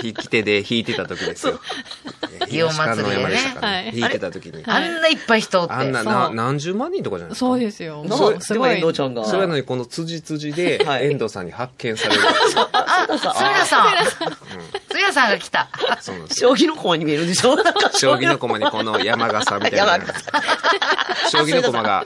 [0.01, 1.59] 引き手で弾いてた時ですよ。
[2.47, 4.63] 祇園祭りでね東館の山でしたかはい弾いてた時に。
[4.65, 5.73] あんないっぱい人おって。
[5.73, 7.45] あんなそうな何十万人とかじゃないですか。
[7.45, 8.05] そうですよ。
[8.05, 8.69] なもうすごい。
[8.69, 9.25] でも遠藤ちゃんが。
[9.25, 12.21] それなのにこの辻辻ではい遠藤さんに発見される。
[12.71, 13.89] あ、すみださん。
[13.89, 14.17] す
[14.95, 15.69] みださんが来た。
[16.33, 17.57] 将棋の駒に見えるでしょ
[17.97, 20.05] 将棋の駒にこの山笠みたいな山。
[21.31, 22.05] 将棋の駒が。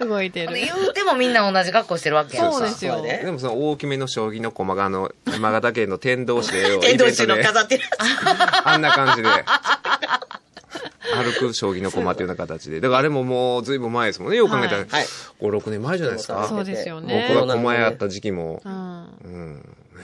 [0.00, 0.54] 動いてる。
[0.54, 7.84] 言うてもみんな同じ格好してるわけやんそうですよねでもその大きめの将棋の駒があの、山形県の天童市で、天童市の飾ってる。
[8.64, 9.28] あんな感じで。
[11.14, 12.80] 歩く将棋の駒っていうような形で。
[12.80, 14.38] だからあれももうずいぶん前ですもんね。
[14.38, 14.78] よく考えたら。
[14.78, 14.86] はい
[15.40, 16.46] 5、6年前じゃないですか。
[16.48, 18.62] そうですよね僕が駒やった時期も。
[18.64, 19.76] うん。
[19.94, 20.00] うん。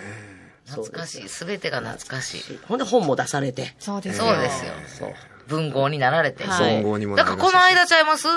[0.67, 1.29] 懐かしい。
[1.29, 2.59] すべてが懐かしい。
[2.67, 3.75] ほんで本も出されて。
[3.79, 4.73] そうですそうですよ。
[4.87, 5.15] そう。
[5.47, 6.45] 文豪になられて。
[6.45, 8.29] はい文豪にもだからなりましたしこの間ちゃいます？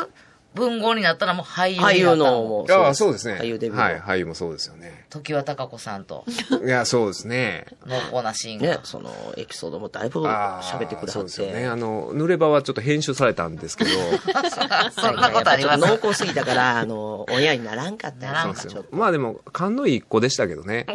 [0.55, 3.39] 文豪になったらもう俳優になった俳優のもああ、そうですね。
[3.39, 3.81] 俳優デビュー。
[3.81, 5.05] はい、俳優もそうですよね。
[5.09, 6.25] 時は貴子さんと
[6.63, 7.65] いや、そうですね。
[7.85, 11.11] 濃厚なシーンねが。、そのエピソードもだいぶ喋ってくれはって。
[11.11, 11.67] そうですよね。
[11.67, 13.91] あの、濡れ場はちょっと編集されたんですけど、
[14.91, 18.83] そんなことありますやっぱちょっと濃厚すぎたから、あの、親にならんかったならんかちょっ。
[18.83, 18.95] と。
[18.95, 20.85] まあでも、勘のいい子でしたけどね。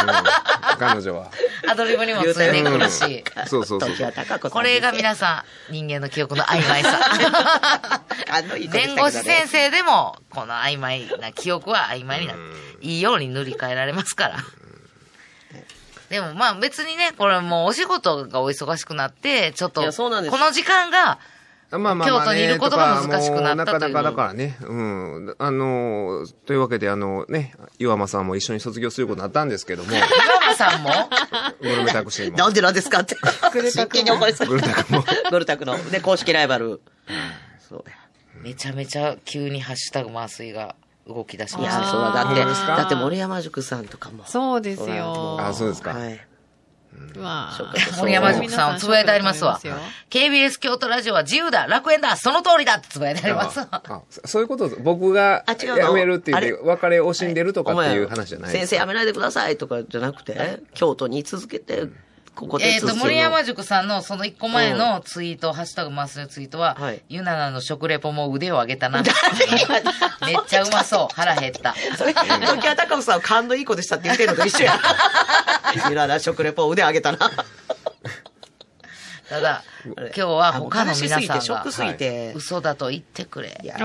[0.00, 1.30] うん、彼女は。
[1.68, 3.24] アドリブにもついてくるし。
[3.46, 6.98] そうそうそう時は高子さんこれが皆さん、人間の記憶の曖昧さ。
[8.42, 14.36] 弁護士先生でも、この曖昧な記憶は曖昧になって、いいように塗り替えられますから。
[16.10, 21.18] でもまあ別にね、これもうお仕事がお忙しくなって、ちょっと、いやそうなんですこの時間が、
[21.70, 24.56] まあまあまあ、ね、京都にいることが難しくなったというなかなかだからね。
[24.62, 25.36] うん。
[25.38, 30.90] あの、というわけで、あのね、岩間さんも一緒に卒業することになったんですけども、岩間さんも、
[31.60, 32.38] グルメタクシーも。
[32.38, 33.16] なんでなんですかって。
[33.70, 34.48] 真剣に怒りそう。
[34.48, 35.04] グルタクも。
[35.30, 35.90] ゴルタクの。
[35.90, 36.80] で、公式ライバル。
[37.68, 38.07] そうや。
[38.42, 40.74] めちゃめちゃ急にハッシュタグ麻酔が
[41.06, 41.84] 動き出しましたね。
[41.84, 42.12] いや、そうだ。
[42.12, 44.24] だって、だって森山塾さんとかも。
[44.26, 45.38] そうですよ。
[45.40, 46.20] あそうですかはい。
[47.14, 49.60] うわそうか森山塾さん、つぶやいてありますわ。
[50.10, 53.68] KBS 京都ラジオは自由だ、楽園だ、その通りだってつぶやいてありますわ。
[53.70, 55.88] あそそういうこと、僕があ違うの？
[55.88, 61.84] 辞めるって言って、別れを惜しんでるとかっていう話じゃない先生やめないでくださいとかじゃなくて、京都に続けて、
[62.38, 69.02] ここでえっ、と、森山塾さんのその一個前のツイート、ハッシュタグマスのツイートは、はいゆななの食レポも腕を上げたな。
[70.24, 71.14] めっちゃうまそう。
[71.14, 71.74] 腹減った。
[71.96, 74.78] それ、時は高子さんは勘のいい子でしたって言ってるのと一緒や。
[75.88, 77.18] ゆらな食レポ腕上げたな。
[79.28, 82.32] ただ、 今日は他の皆さんがショックすぎて。
[82.34, 83.58] 嘘だと言ってくれ。
[83.62, 83.76] いや、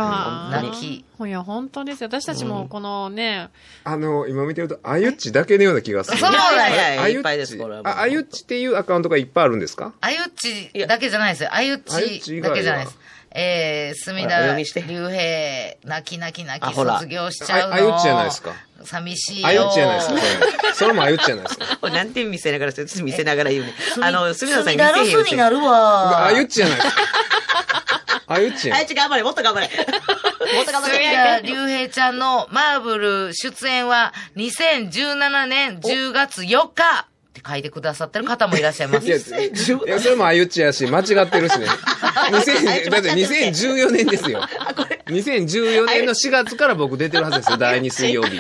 [0.52, 1.06] 泣き。
[1.26, 2.10] いや、本当ですよ。
[2.10, 3.50] 私たちもこのね、
[3.84, 6.18] あの、今見てると、あゆっちだけのような気がする。
[6.18, 9.94] そうだよいっぱいですちこれあ、あゆっちっていうアカウントがいっぱいあるんですか？
[10.02, 11.50] あゆっちだけじゃないですよ。
[11.52, 12.98] あゆっちだけじゃないです。
[13.36, 17.76] えー、隅ほらお田竜兵、泣き泣き泣き卒業しちゃうの。
[17.76, 18.54] ああゆっちじゃないですか。
[18.86, 19.48] 寂しいよ。
[19.48, 20.74] あゆっちじゃないですか、それ。
[20.74, 21.78] それもあゆっちじゃないですか。
[21.82, 22.74] こ れなんて見せながら、
[23.04, 23.74] 見せながら言うね。
[24.02, 26.26] あの、すみません、隅田ロスになるわ。
[26.28, 27.04] あゆっちじゃないですか。
[28.26, 29.68] あゆっちあいつ頑張れ、もっと頑張れ。
[30.56, 31.14] もっと頑張隅れ。
[31.14, 39.08] 田竜兵ちゃんのマーブル出演は2017年10月4日って書いてくださってる方もいらっしゃいます。
[39.08, 39.20] いや、い
[39.88, 41.68] や、それもあゆっちやし、間違ってるしね。
[42.32, 44.42] 2000だって2014年ですよ。
[45.06, 48.40] 2014年の4月から僕出てるはずですよ、 第2水曜日。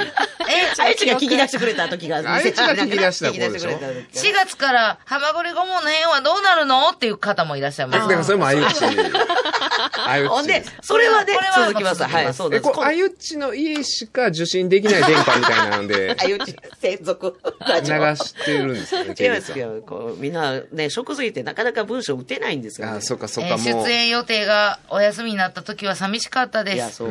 [0.80, 2.18] あいつが聞き出してくれた時が。
[2.26, 6.89] あいつが聞き出した子でしょ聞き出してくれた時4月から、ハマグリ顧問の辺はどうなるの？
[6.89, 7.99] っていう方もいらっしゃいます。
[7.99, 8.84] だからそれもあゆっち。
[8.86, 12.03] あゆっほんでちです。、それはねこれ、は続きます。
[12.03, 12.72] はい、そうえ、です。
[12.82, 17.36] あゆっちの家しか受信できない電波みたいなので、 あゆち、専属。
[17.43, 17.86] 流
[18.16, 19.53] してるんですよね、 違います。
[19.86, 22.97] こうみんなね、食すぎてなかなか文章打てないんですよ、ね。
[22.97, 23.91] あ、そっかそっか、えーもう出。
[23.91, 27.01] 演予定がお休みになった時は寂しかったでいや、す。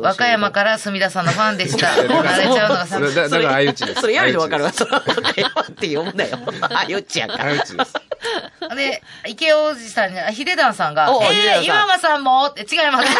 [0.00, 1.86] 和歌山から隅田さんのファンでした。
[1.94, 3.14] 離れちゃうのが寂しい。
[3.14, 4.00] だだからあゆっちです。
[4.00, 4.70] それやめてわかるわ。
[4.70, 6.38] あそれ和歌山って読むんだよ。
[6.62, 7.48] あゆっちやんか。
[7.50, 7.94] ゆっちです。
[8.76, 13.08] で、池王子さんに、あヒデダンさんが、えー、岩間さんもって違います。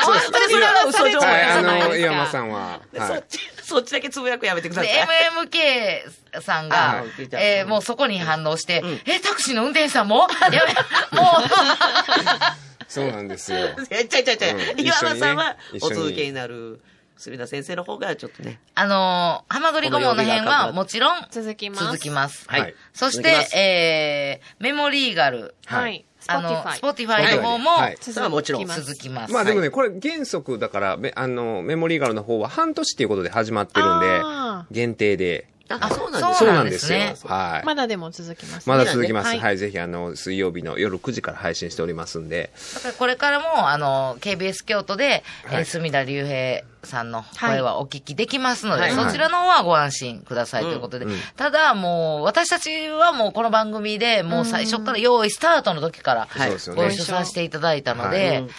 [0.00, 1.96] 本当にそれは嘘情報ですか。
[1.96, 2.60] 岩間さんは。
[2.60, 3.08] はい。
[3.08, 5.06] そっち、そっちだけつぶやくやめてくだでさい。、
[5.46, 7.02] MMK さんが
[7.32, 10.28] えーもうそこに反応して、んえ、タクシーの運転手さんも？
[10.52, 10.64] や
[11.12, 11.42] め、もう、
[12.90, 13.58] そうなんですよ。
[13.90, 16.82] いやちゃいちゃいちゃいうん岩間さんはお続けになる。
[17.16, 18.60] 隅田先生の方がちょっとね。
[18.74, 21.84] あのー、浜栗顧問の辺はもちろん続きます。
[21.84, 22.46] 続きます。
[22.48, 26.04] はいそしてえー、メモリーガル、はい。
[26.26, 29.32] あの、Spotify スポティファイの方もはいそれはもちろん続きますます。
[29.34, 35.46] まあでもね、これ原則だから、めあの、メモリーガルの方は半年っていうことで始まってるんであ、限定で。
[35.78, 36.98] あ、そうなんですそそううななんんですよ。
[37.24, 37.66] はい。
[37.66, 38.76] まだでも続きますね。
[38.76, 39.28] まだ続きます。
[39.28, 42.50] はいはい、ぜひあの、水曜日の夜9時から配信しておりますんで。
[42.74, 56.28] だからこれからも、あの、KBS 京都で、えーはい隅田隆平さんの声はお聞きできますので、はいそちらの方はご安心くださいということで、うんうんただもう、私たちはもうこの番組で、もう最初から用意スタートの時から。
[56.74, 58.50] ご一緒させていただいたので、はいうん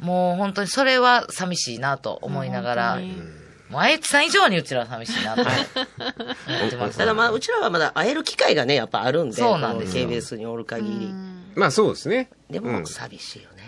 [0.00, 3.22] もう本当にそれは寂しいなと思いながら、本当に
[3.70, 6.98] もうあゆきさん以上にうちらは寂しいなと思ってます。
[6.98, 9.36] ただまあ、うちらはまだ会える機会がね、やっぱあるんで。
[9.36, 11.12] そうなんです KBS におる限り。
[11.54, 12.30] まあそうですね。
[12.50, 13.64] でも、うん寂しいよね。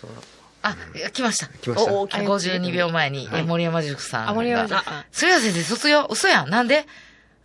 [0.00, 0.10] そう
[0.62, 0.76] あ、
[1.12, 1.46] 来ました。
[1.46, 4.30] 来ましたおお52秒前に、え森山塾さんが。
[4.30, 5.04] あ、森山塾さん。
[5.12, 6.06] すみません、卒業？
[6.10, 6.50] 嘘やん。
[6.50, 6.86] なんで？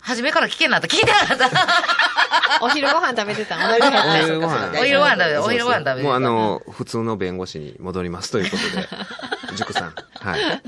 [0.01, 0.87] 初めから聞けんなった。
[0.87, 1.49] 聞いてなかった。
[2.61, 3.55] お昼ご飯食べてた。
[3.57, 6.01] お昼ご飯お昼ご飯食べて、お昼ご飯食べて。
[6.03, 8.89] もうあの、普通の弁護士に戻りますということで、
[9.55, 9.93] 塾さん。
[10.19, 10.61] はい。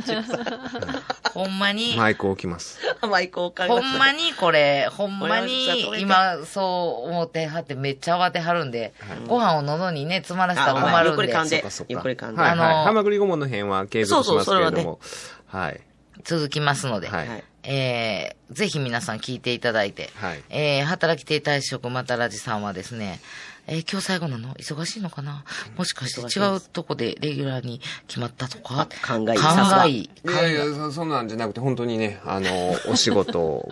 [1.34, 2.79] ほんまに、マイク置きます。
[3.01, 8.93] マイクをかほんまにこれ、ほんまに今そう思ってはってめっちゃ慌てはるんで、
[9.27, 12.41] ご飯を喉にね、詰まらせたらあ困るんでゆっくり噛ん、でゆっくり噛んで。
[12.41, 12.59] はいはい。
[12.59, 14.99] あのハマグリ顧問の辺は継続しますけれども。
[15.47, 15.81] はい。
[16.24, 17.28] 続きますので、はい。
[17.28, 20.43] はいえー、ぜひ皆さん聞いていただいて、はい。
[20.49, 23.21] えー、働き手退職またラジさんはですね、
[23.67, 24.53] えー、今日最後なの？
[24.55, 25.45] 忙しいのかな？
[25.78, 28.89] もしかして違うとこでレギュラーに決まったとか？
[29.01, 29.78] 勘がいい勘さすが。
[29.78, 30.09] がいい。
[30.26, 32.49] いやいや、そそんなんじゃなくて、本当にね、あの、
[32.89, 33.69] お仕事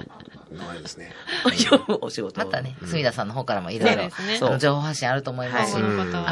[0.55, 1.13] のあれですね。
[2.01, 2.39] お仕事。
[2.39, 5.79] またね、隅田さんの方からもいろいろ情報発信あると思いますし、あ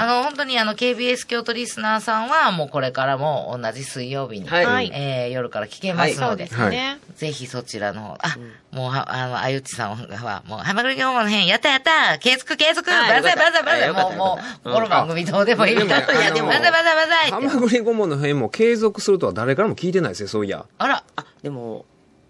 [0.06, 7.00] の、本当にあの、KBS 京都リスナーさんは、もうこれからも同じ水曜日に、はいえー夜から聞けますので、そうですね。
[7.16, 8.38] ぜひそちらの方、あ、
[8.72, 16.08] もうは、あの、あゆちさんは、もう、はまぐり業務の辺、やったやった継続継続はいバザイバザイバザもう、もう、うんこの番組どうでもいいみたいな。
[16.08, 17.32] でもねいや、でも、あのバザイバザイバザイって。
[17.32, 20.66] ハマグリ顧問の辺も継続するとは誰からも聞いてないですよ、そういや。
[20.78, 21.86] あら、あ、でも、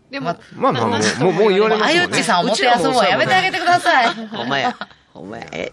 [0.10, 0.86] でも、まあまあ、
[1.24, 1.99] もう、もう言われますね。
[1.99, 4.14] あゆちさんをもてあそぶのやめてあげてください。
[4.28, 4.76] ほんまや。
[5.14, 5.45] ほんまや。
[5.51, 5.72] え、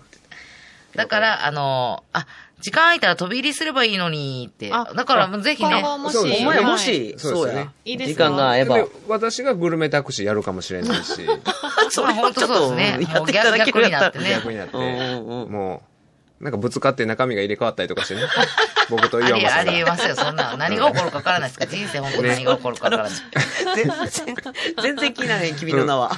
[0.94, 2.26] だから、あの、あ、
[2.60, 4.70] 時間空いたら飛び入りすればいいのにって。
[4.72, 7.72] あだから、ぜひねもし、そうですよねほんまや、はいもし、そうや。
[7.84, 8.86] いいです時間が合えばで。
[9.08, 11.12] 私がグルメタクシーやるかもしれないし、
[11.90, 13.06] そまあ本当そうですね。
[13.06, 14.30] もう逆逆になってね。
[14.30, 15.95] 逆になって、もう、
[16.40, 18.20] なんかぶつかって中身が入れ替わったりとかしてね。
[18.90, 19.72] 僕と岩間さんが。
[19.72, 20.54] ありえますよ、そんな。
[20.58, 21.64] 何が起こるかわからないですか？
[21.64, 21.70] ら。
[21.70, 23.12] 人生本当に何が起こるかわからない。
[23.74, 24.36] 全然、
[24.82, 26.10] 全然気になれへん、君の名は。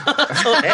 [0.42, 0.70] そうね。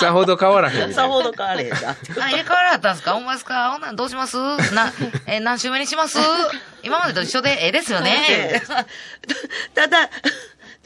[0.00, 0.94] さほど変わらへんみたいな。
[0.94, 1.76] さほど変われへんな。
[1.76, 1.94] あ、
[2.28, 3.12] 入れ替わらはったんですか？
[3.12, 3.70] ほんまですか？
[3.70, 4.36] ほんなんどうします？
[4.74, 4.92] な、
[5.26, 6.18] え、何週目にします？
[6.82, 8.62] 今までと一緒で、ええですよね。
[9.74, 10.10] ただ、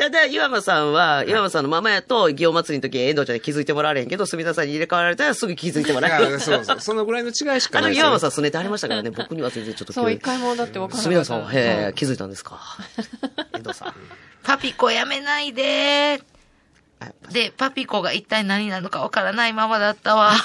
[0.03, 6.41] ただ、岩間さんは、岩間さんのままやと、祇園祭りの時、遠藤ちゃんに気づいてもらわれへんけど、隅田さんに入れ替わられたらすぐ気づいてもいらえる や。
[6.41, 6.81] そうそう。
[6.81, 8.09] そのぐらいの違いしかあの、ないですよ、ね。
[8.09, 12.59] 岩間さんすねてありましたからね、僕には全然ちょっとそう、一回もだって分からな隅田さんは、え、気づいたんですか？
[13.55, 13.95] 遠藤さん。
[14.43, 16.21] パピコやめないで
[17.31, 20.33] で、パピコが一体何なのかわからないままだったわ。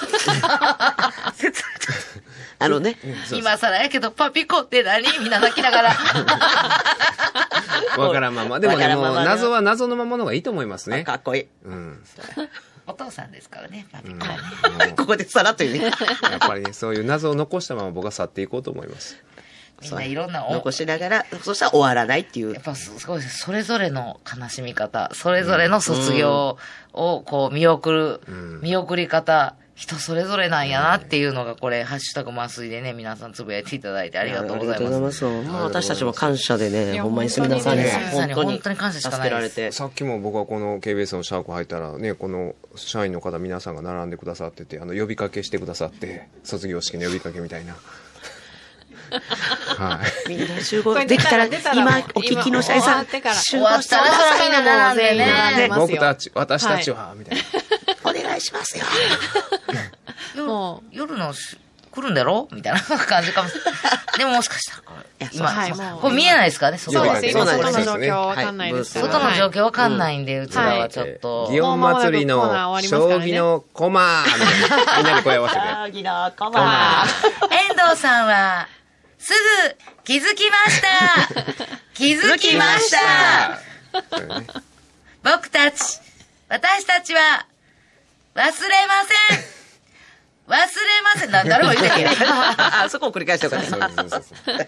[2.60, 2.98] あのね、
[3.34, 5.06] 今更やけど、パピコって何？
[5.20, 5.92] みんな泣きながら。
[7.98, 8.60] わからんまま。
[8.60, 11.16] でもね、もう謎は謎のままの方がいいと思いますねか。
[11.16, 11.48] っこいい。
[11.66, 12.04] うん。
[12.88, 14.94] お父さんですからね、パピコはね。
[14.98, 15.84] ここでさらっと言うね。
[15.84, 19.18] やっぱりね、そういう謎を残したまま僕は去っていこうと思います。
[19.82, 22.64] みんないろんなお残しながら、そしたら終わらないっていうやっ。
[22.64, 23.40] ぱすごいです。
[23.40, 26.58] それぞれの悲しみ方、それぞれの卒業
[26.94, 35.20] をこう見送る、ん見送り方、人それぞれなんやなっていうのがこれ、ハッシュタグ麻酔でね、皆さんつぶやいていただいてありがとうございます。
[35.20, 35.26] す。
[35.26, 39.72] まあ私たちも感謝でいね、やほんまに隅田さんに本当に本当に本当に感謝しか助ないですけられて。
[39.72, 47.76] さっきも僕はこの KBS のシャーク入ったらね、この社員の方皆さんが並んでくださってて、あの、呼びかけしてくださって、卒業式の呼びかけみたいな。
[49.78, 50.30] はい。
[50.30, 54.04] みんな集合できたら、今お聞きの社員さん集合したら
[54.42, 57.44] みんな並んでね僕たち、私たちは、みたいな。
[58.38, 58.86] いしますよ。
[60.46, 61.58] も夜のし
[61.92, 62.48] 来るんだろ？
[62.52, 63.74] みたいな感じかもしれない。
[64.20, 69.00] でももしかしたら今、はいこれ見えないですからね、う、そうです、そうです外の状況わかんないです。
[69.00, 71.48] 外の状はい況わかんないんで、うちらはちょっと。
[71.50, 72.42] 祇園祭りの
[72.84, 74.98] 将棋の駒みたいな。
[74.98, 75.62] みんなで声合わせて。
[75.62, 77.06] あぎなかま
[77.50, 78.68] 遠藤さんは、
[79.18, 80.88] すぐ気づきました
[81.96, 83.60] 気づきました
[85.24, 86.00] 僕たち、
[86.48, 87.48] 私たちは、
[88.38, 88.54] 忘れま
[89.30, 89.40] せん
[90.48, 90.58] 忘れ
[91.04, 92.14] ませんな、誰も言ってへんやん
[92.86, 93.70] あ、そこを繰り返してよかった。
[93.70, 94.68] そうそうそうそう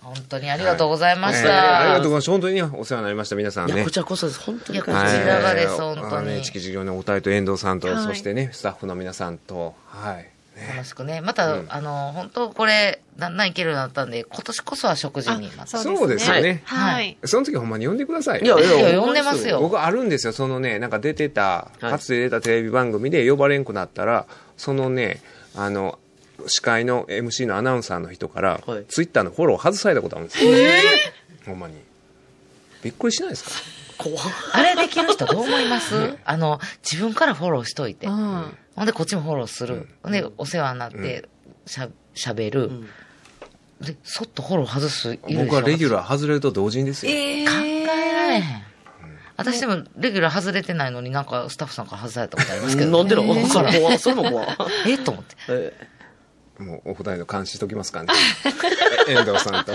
[0.00, 2.02] 本当にありがとうございましえーありがとうた。
[2.02, 2.30] ございます。
[2.30, 3.90] 本当にねお世話になりました、皆さんねいや、こ。
[3.90, 4.40] ちらこそです。
[4.40, 10.28] 本当にいやこちらがです本当にあのね、地球上のおたいと遠藤さんと、はいそしてね、スタッフの皆さんと、はい。
[10.68, 11.20] 楽しくね。
[11.20, 15.78] また、あの、本当これ、だんだんいけるようになったんで、今年こそは食事にまた。
[15.78, 16.62] そうですよね。
[16.64, 17.16] はい。
[17.24, 18.60] その時ほんまに呼んでくださいいや、よ。
[18.60, 25.22] いや、いや呼んでますよ僕あるんですよ、そのね、なんか出てた、はいかつて出たテレビ番組で呼ばれんくなったら、そのね、
[25.56, 25.98] あの、
[26.46, 30.50] 司会の MC のアナウンサーの人から、はいツイッターのフォロー外されたことあるんですよ。
[31.46, 31.74] ほんまに。
[32.82, 33.50] びっくりしないですか？
[33.98, 34.18] 怖っ
[34.52, 36.16] あれできる人どう思います？
[36.24, 38.06] あの、自分からフォローしといて。
[38.06, 38.56] うん。
[38.76, 39.88] ほんで、こっちもフォローする。
[40.02, 41.28] ほんで、お世話になって、
[41.66, 42.70] しゃ、しゃべる。
[43.80, 45.44] で、そっとフォロー外すいるでしょ？
[45.44, 47.12] 僕はレギュラー外れると同時にですよ。
[47.14, 48.42] え考えられへん。
[49.36, 54.46] 私でも、レギュラー外れてないのになんかスタッフさんから外されたことありますけど、なんでのそれ怖っそれも怖っ
[54.86, 55.34] えと思って。
[55.48, 55.72] え
[56.60, 58.08] もうお二人の監視しときますかね。
[59.08, 59.72] え 遠藤さんと。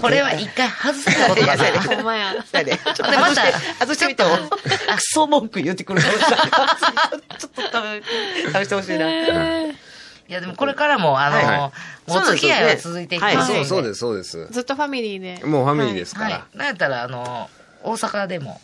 [0.00, 1.72] これは一回外されたことがない。
[1.72, 2.34] ほんまや。
[2.34, 5.94] ちょっとでまた外して、外してみても、クソ文句言ってく。
[5.94, 7.78] ちょっと
[8.52, 9.10] 試試してほしいな。
[10.28, 11.72] いや、でもこれからも、あの、は
[12.06, 13.54] もうお付き合いは続いていきますはいので。
[13.54, 14.48] そうそうです、そうです。
[14.50, 15.46] ずっとファミリーで。
[15.46, 16.46] もうファミリーですかはいら。。
[16.54, 17.48] なんやったら、あの、
[17.82, 18.60] 大阪でも、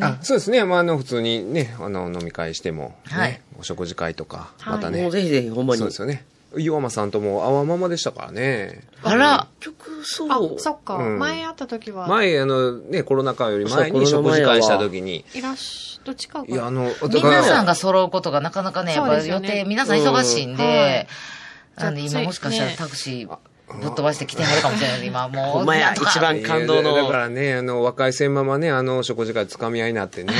[0.00, 0.62] あそうですね。
[0.64, 5.02] まあ、あの、普通にね、あの、飲み会しても、ねはいお食事会とか、はいまたね。
[5.02, 5.78] もうぜひぜひ、ほんまに。
[5.78, 6.24] そうですよね。
[6.56, 8.80] 岩間さんとも会わままでしたからね。
[9.02, 10.94] あら、結局、そあう。、そっか。
[10.94, 12.06] うん前会った時は。
[12.08, 16.46] 前、あの、ね、コロナ禍より前にそうコロナ前は食事会した時に、いらっし、どっちかが。
[16.46, 21.36] いや、あの、だから皆さんが揃うことがなかなかね、やっぱ予そうですよね定、皆さん忙しいんで、うん
[21.76, 25.44] なんで今もしかしたらねタクシーぶっ飛ばして来てはるかもしれない今もう。
[25.58, 30.32] ほんまや一番感動のいやだからね、あの、若い線ままね、あの、食事会つかみ合いになってね。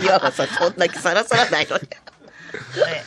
[0.00, 1.82] 岩間さん、そんな気さらさらないのに。
[2.88, 3.02] え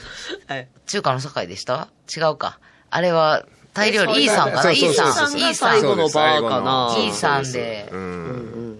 [0.47, 0.67] はい。
[0.85, 1.89] 中華の境でした？
[2.15, 2.59] 違うか。
[2.89, 4.71] あれは、タイ料理、イーさんかな？
[4.71, 5.37] イーさん。
[5.37, 5.79] イーさん。
[5.79, 6.95] 最後のバーかな？
[6.99, 8.77] イーさんでう、ん。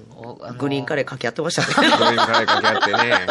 [0.57, 1.67] グリーンカレー掛け合ってましたね。
[1.75, 3.27] グリーンカレーかけ合ってね。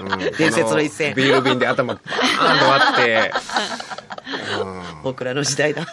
[0.00, 3.32] うん伝説の一戦こビール瓶で頭バーンと割って。
[5.04, 5.86] 僕らの時代だ。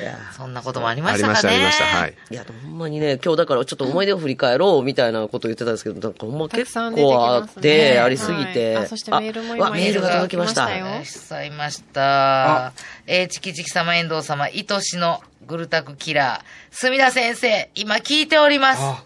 [0.00, 1.48] いやそんなこともありましたかね。
[1.48, 1.98] ありました、ありました。
[1.98, 2.14] はい。
[2.30, 8.74] いや、ほんまにね、今日だからちょっと思い出を振り返ろうみたいなこと言ってたんですけど、なんかほんま結構あって、ありすぎて。
[8.76, 10.74] はいあそしてメールも今わメールが届きました。
[10.76, 12.72] いらっしゃいました。
[13.06, 18.82] えー、チキチキ様、遠藤様、愛しのグルタクキラー、墨田先生、今聞いております。
[18.82, 19.04] あ、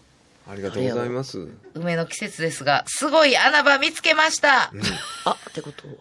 [0.49, 1.47] ありがとうございます。
[1.73, 4.71] 梅の季節ですが、すごい穴場見つけました。
[5.25, 5.93] あ、ってことは。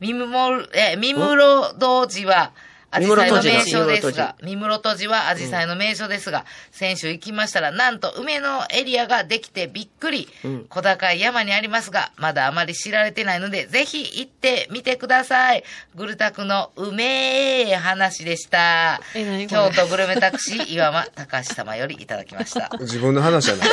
[0.00, 2.52] 三室、え、三室堂寺は、
[2.96, 10.28] アジサイの名所ですが、三室戸寺はアジサイの名所ですが、先週行きましたら、なんと梅のエリアができてびっくり、
[10.68, 15.64] 小高い山にありますが、まだあまり知られてないので、ぜひ行ってみてください。
[15.94, 19.00] グルタクのうめえ話でした。
[19.14, 22.70] 京都グルメタクシー岩間隆様よりいただきました。
[22.80, 23.68] 自分の話じゃない。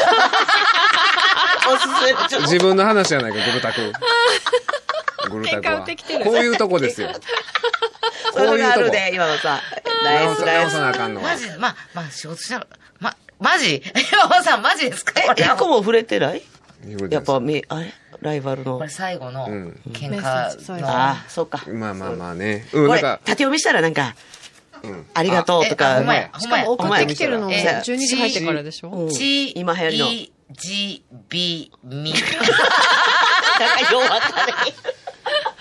[2.42, 3.94] 自分の話じゃないか、グルタク。
[5.30, 6.20] グルタク喧嘩売はってきて。
[6.20, 7.10] るこういうとこですよ。
[8.34, 8.86] こそういうとこ。
[8.86, 9.62] るで、今のさ。
[10.04, 10.78] ナイスナイス。
[10.80, 10.92] マ。
[11.38, 13.82] ジ、まあ、まあ、仕事しながら、ま、マジ
[14.12, 15.22] 岩間さんマジですか？
[15.34, 16.42] 一個も触れてない？
[17.10, 17.94] やっぱ、め、あれ？
[18.22, 18.90] ライバルのこれ。
[18.90, 21.64] 最後のうん喧嘩の、ああ、そうか。
[21.68, 22.66] まあまあまあね。
[22.74, 24.16] うん、これ、なんか縦、読みしたらなんか、
[24.84, 26.70] うんありがとうとかほんまや、ほんまや。
[26.70, 28.90] お前送ってきてるのもえ12時入ってからでしょ？
[28.90, 30.08] うんち、今流行りの。
[30.08, 32.14] い、じ、び、み。
[32.14, 34.16] なんか弱か
[34.46, 34.54] ね。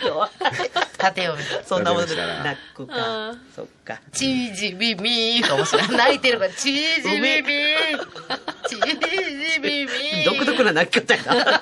[0.04, 0.70] 弱かね。
[1.02, 1.44] 縦読み。
[1.66, 3.34] そんなもので泣くか。
[3.56, 4.00] そっか。
[4.12, 5.96] ちじびみかもしれない。
[5.96, 7.48] 泣いてるから、ちじびみ。
[8.68, 9.90] ちじびみ。
[10.24, 11.60] 独特な泣き方やな。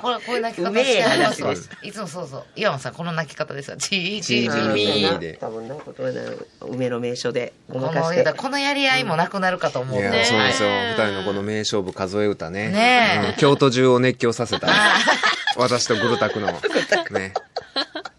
[0.00, 2.44] これ、こういう泣き方してありますいつもそうそう。
[2.56, 3.76] 岩間さん、この泣き方ですよ。
[3.76, 5.10] ちちじじびみ。
[5.12, 6.20] みで多分なんかことはね
[6.62, 8.32] 梅の名所でごこの、まかして。
[8.32, 10.24] このやり合いもなくなるかと思いうや、ね。
[10.24, 10.68] そうですよ。
[10.70, 12.70] 二人のこの名勝負数え歌ね。
[12.70, 14.68] ね京都中を熱狂させた。
[15.58, 16.48] 私とグルタクの。
[17.10, 17.34] ね。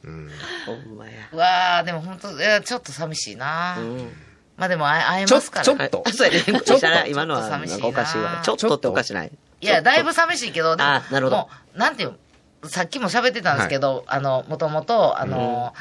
[0.09, 0.29] うん
[0.65, 1.11] ほんまや。
[1.31, 3.77] うわー、でも本当いやちょっと寂しいな。
[3.79, 4.11] うん。
[4.57, 5.65] まあでも会えますから。
[5.65, 6.41] ちょっとあ、 そうやね。
[6.61, 8.39] ちょっと今のはちょっと寂しいななんかおかしいわ。
[8.43, 9.31] ちょっとっておかしない？
[9.61, 15.73] いや、だいぶ寂しいけど、でもあなるほどもう、なんていうのさっきも喋ってたんですけど、あの、もともと、あの、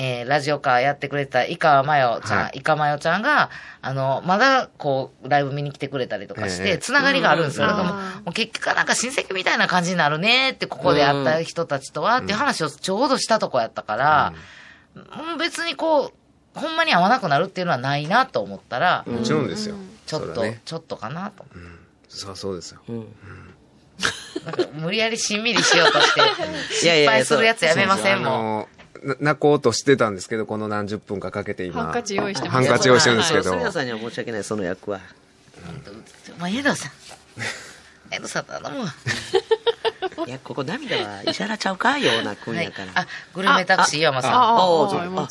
[0.00, 3.50] えーラジオカーやってくれた井川真代ちゃん、はい井川真代ちゃんが、
[3.82, 14.32] あの、まだ、こう、ライブ見に来てくれたりとかしええて、つながりがあるんですけれども、うんもう結局なんか親戚みたいな感じになるねって、ここで会った人たちとは、っていう話をちょうどしたとこやったから、
[14.94, 19.74] もう別にこう、ほんまに会わなくなるっていうのはないなと思ったら、もちろんですよ。
[20.06, 20.60] ちょっと、ね。
[20.64, 21.44] ちょっとかなと。
[22.08, 22.80] そうそうですよ。
[22.88, 23.08] うん。
[24.80, 26.20] 無理やりしんみりしようとして、
[26.72, 28.77] 失敗するやつやめませんあもん。
[29.20, 31.82] 泣こうとしてたんですけど、この何十分かかけて今。
[31.82, 33.50] ハンカチ用意してますハンカチ用意してるんですけど。
[33.50, 35.00] はい杉田さんには申し訳ない、その役は。
[36.38, 36.92] まあ、江戸さん。
[38.10, 38.94] 江戸さん頼むわ。
[40.26, 42.92] いや、ここ涙は石原ちゃうかような君はいやから。。
[42.94, 44.32] あ、グルメタクシー岩間さん。
[44.32, 45.28] ああ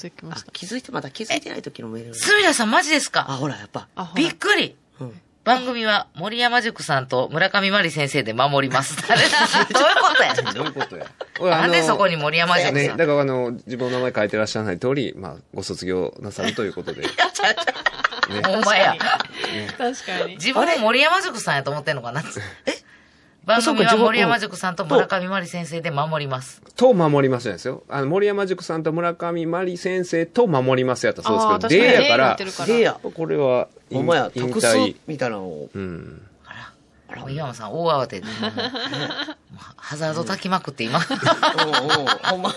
[0.53, 2.15] 気づいて、まだ気づいてない時のメール。
[2.15, 3.87] すみださんマジですあ、かほら、やっぱ。
[4.15, 8.97] びっくりうん番組は森山塾さんと村上真理先生で守ります。
[9.07, 9.23] どういう
[10.01, 11.05] ことや どういうことや？
[11.39, 12.97] 俺なんでそこに森山塾ね、さん？
[12.97, 17.03] だからあの、自分の名前書いてらっしゃらない通り、まあ、ご卒業なさるということで。
[17.07, 17.09] ね、
[18.45, 18.93] ほんまや。
[19.77, 20.35] 確かに。
[20.35, 22.21] 自分も森山塾さんやと思ってんのかな
[22.65, 22.73] え？
[23.45, 26.61] 番組は森山塾さんと村上真理先生で守ります。
[26.75, 27.83] と守りますじゃないですよ。
[27.87, 31.87] あの、森山塾さんと村上真理先生と守りますやったそうですけど。
[31.87, 32.97] でやからでや。
[33.01, 34.95] これは、ほんまや、引特殊退。
[35.07, 35.69] みたいなのを。
[35.73, 36.21] うん。
[36.45, 36.73] あ
[37.09, 37.21] ら。
[37.21, 38.27] もう岩間さん大慌てで。
[39.77, 40.99] ハザード炊きまくって今。
[41.01, 42.53] すうんうんほんま。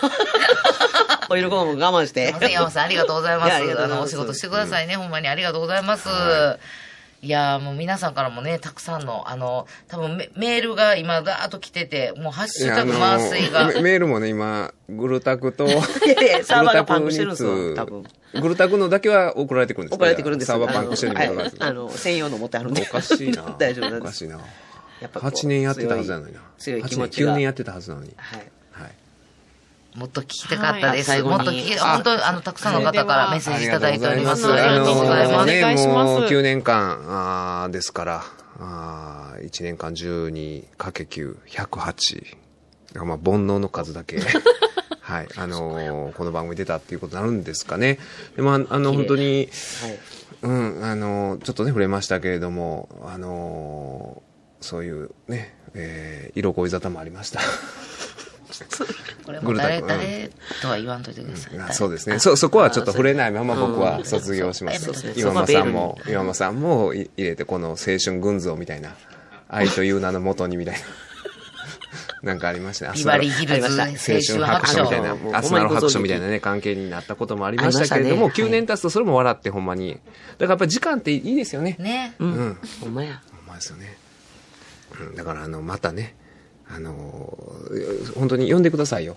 [1.28, 2.41] オイルゴム我慢していま。
[2.41, 3.55] せん、岩間さんありがとうございます。
[3.55, 4.97] あの、お仕事してくださいね。
[4.97, 6.09] ほんまにありがとうございます。
[7.23, 13.68] いやーもう皆さんからもね、たくさんの、あの、多分メメールが今ダーッと来てて、もうハッシュタグ麻酔が。
[13.68, 18.05] メメールもね、今、グルタクと、グ いやいやサーバーがパンクしてるんですよ多分
[18.41, 22.83] グルタクのだけは送られてくるんです送られてくるんですサーバーパンクしてるのはいあの、専用の持ってあるんで。
[22.83, 23.43] おかしいな。
[23.59, 24.01] 大丈夫なんです。
[24.01, 24.41] おかしいな。
[25.01, 26.41] やっぱこう8年やってたはずなのにな。
[26.59, 28.12] 強い気持8ちが年9年やってたはずなのに。
[28.16, 28.53] はい。
[30.01, 30.07] はい。
[30.07, 31.11] もっと聞きたかったです。
[31.11, 34.46] はいもっと聞き、本当あの、たくさんの方からメッセージいただいております。
[34.51, 35.59] ありがとうございますありがとうございます。
[35.59, 38.22] お願いしますもう9年間あーですから、
[38.59, 42.36] あー1年間12かけ9、108。
[43.05, 44.18] まあ、煩悩の数だけ。
[45.01, 45.28] はい。
[45.36, 47.98] あのーこの番組出たっていうことになるんですかね。
[48.36, 49.48] でも、ああの、本当に、
[49.82, 49.98] はい。
[50.42, 54.22] うん、あの、ちょっとね、触れましたけれども、あの、
[54.61, 57.40] そういうね、えー、色恋沙汰もありました。
[59.24, 60.30] これも誰、誰
[60.62, 61.59] とは言わんといてください。
[61.59, 62.18] あそうですね。
[62.18, 65.12] そ、そこはちょっと触れないまま僕は卒業しますそうそう。
[65.16, 68.94] 岩間さんも、岩間さんもい入れて、この青春群像みたいな、
[69.48, 70.80] 愛という名のもとにみたいな。
[72.22, 72.98] なんかありましたね。
[72.98, 79.92] ビバリーヒルズ、青青春春白書みたいなアスナル白書みたいなね、関係になったこともありましたけれども、ね9年経つとそれも笑ってほんまに。
[79.92, 80.03] だか
[80.40, 81.76] らやっぱり時間っていいですよね。
[81.78, 82.14] ね。
[82.18, 82.24] う。
[82.24, 82.59] うんん。
[82.80, 83.22] ほんまや。
[83.32, 83.96] ほんまですよね。
[85.01, 86.14] うん、だから、あの、またね、
[86.75, 89.16] あのー、本当に呼んでくださいよ。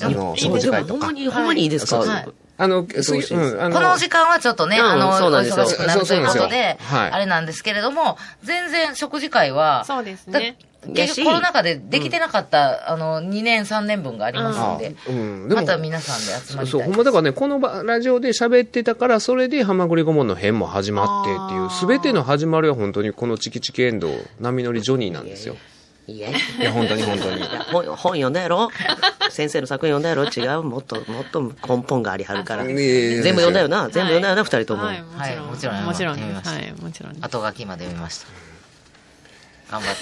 [0.00, 0.94] あの、いいね食事会とか。
[0.94, 1.12] でもほんま。
[1.12, 2.26] に、ほんまにいいですか？
[2.56, 5.64] あの、そうそううん、あこの時間はちょっとね、うんあの、おそうなんですよ。
[5.64, 10.56] 忙しくなるということそうそうなんであれなんですけれども、全然食事会は、そうですね。
[10.86, 25.56] だ結局コロナ禍でできてなかった、あの、2年3年分がありますんで、うん、また皆さんで集まりたいそう、ほんまだからね、この場ラジオで喋ってたから、それでハマグリ顧問の編も始まってっていう、すべての始まりは本当にこのチキチキエンドウ、波乗りジョニーなんですよ。
[26.06, 27.38] いやいや、本当に本当に。
[27.38, 28.68] いや本本読んだやろ？
[29.30, 30.24] 先生の作品読んだやろ？
[30.24, 30.62] 違う？
[30.62, 32.64] もっと、もっと根本がありはるから。
[32.64, 33.88] いやいやいや全部読んだよな？
[33.88, 34.84] 全部読んだよな二人とも。
[34.84, 35.76] はい、もちろん。
[35.76, 36.24] はいもちろんもちろんです。
[36.24, 37.24] 読みましたはい、もちろん。
[37.24, 38.26] 後書きまで読みました。
[39.70, 39.96] 頑張っ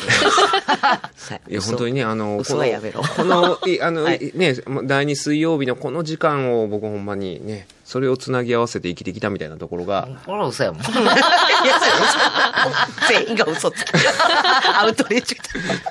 [1.47, 10.81] ていや、本当にね、あの、嘘はやめろこの、いあの、はいね、第二水曜日のこの時間を僕ほんまにね、それをつなぎ合わせて生きてきたみたいなところが、これは嘘やもん。
[10.83, 10.91] いや、
[13.07, 13.99] 全員が嘘つく。
[14.75, 15.37] アウトレージ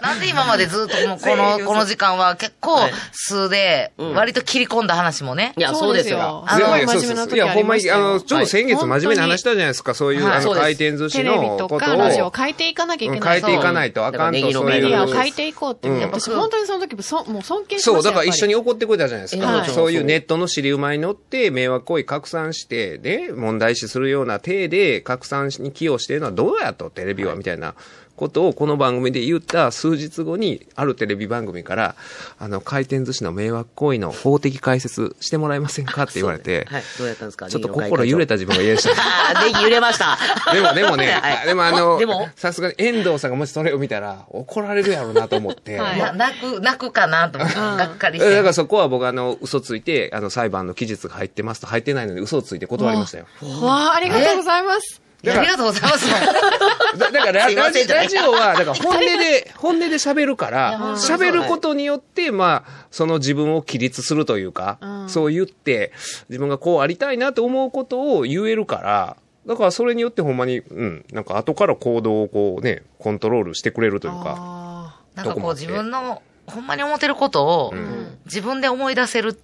[0.02, 0.16] な。
[0.16, 5.54] んで今までずっともうこの、この時間は結構はい数で、割と切り込んだ話もね。
[5.58, 5.62] い。
[5.62, 6.44] や、そうですよ。
[6.48, 10.38] あの真面目な時いや、ほんまに、あの、ちょうど先月真面目な話したじゃないですか、そういう、はい。
[10.38, 13.42] あの、回転寿司テレビのこととかラジオをを、変えていかなきゃいけうんない。
[13.42, 14.50] 変えていかないとあかんと、そう。
[14.50, 16.02] いうメディアを変えていこうっていう、うん。
[16.02, 19.46] 私本当にその時そもう尊敬しまそう、だから一緒に怒ってくれたじゃないですか。
[19.46, 19.70] はい。
[19.70, 27.76] そういうネットの尻馬に乗って迷惑行為拡散して、で、問題視するような体で拡散に寄与しているのはどうやと、テレビは、みたいな
[28.22, 31.96] ことをこの番組で言った数日後に、あるテレビ番組から、
[32.38, 37.50] あの、回転寿司の迷惑行為の法的解説してもらえませんかって言われて、はい、どうやったんですか？
[37.50, 38.92] ちょっと心揺れた自分が嫌でした。
[39.34, 40.20] あー、ネギ揺れました。
[40.54, 48.30] でも、でもね、 はいでもあのでも、さすがに遠藤さんがもしそれを見たら怒られるやろうなと思って、 はいな泣く、泣くかなと思って、がっかりして。
[48.36, 53.26] だからそこは僕あの、嘘ついて、あの、裁判の期日が入ってますと入ってないので嘘をついて断りましたよ。
[53.64, 55.02] わあ、ありがとうございます。
[55.24, 56.10] いやありがとうございます。
[56.98, 65.10] だだからラジラジオは、だから本音で、 本音で喋るから、喋ることによって、まあ、その自分を起立するというか、うん。
[65.10, 65.92] そう言って、
[66.30, 78.18] 自分がこうありたいなと思うことを言えるから、だからそれによってほんまに、うん、なんか後から行動をこうね、コントロールしてくれるというか、あなんかこう自分の、ほんまに思ってることを、ん。
[78.26, 79.40] 自分で思い出せる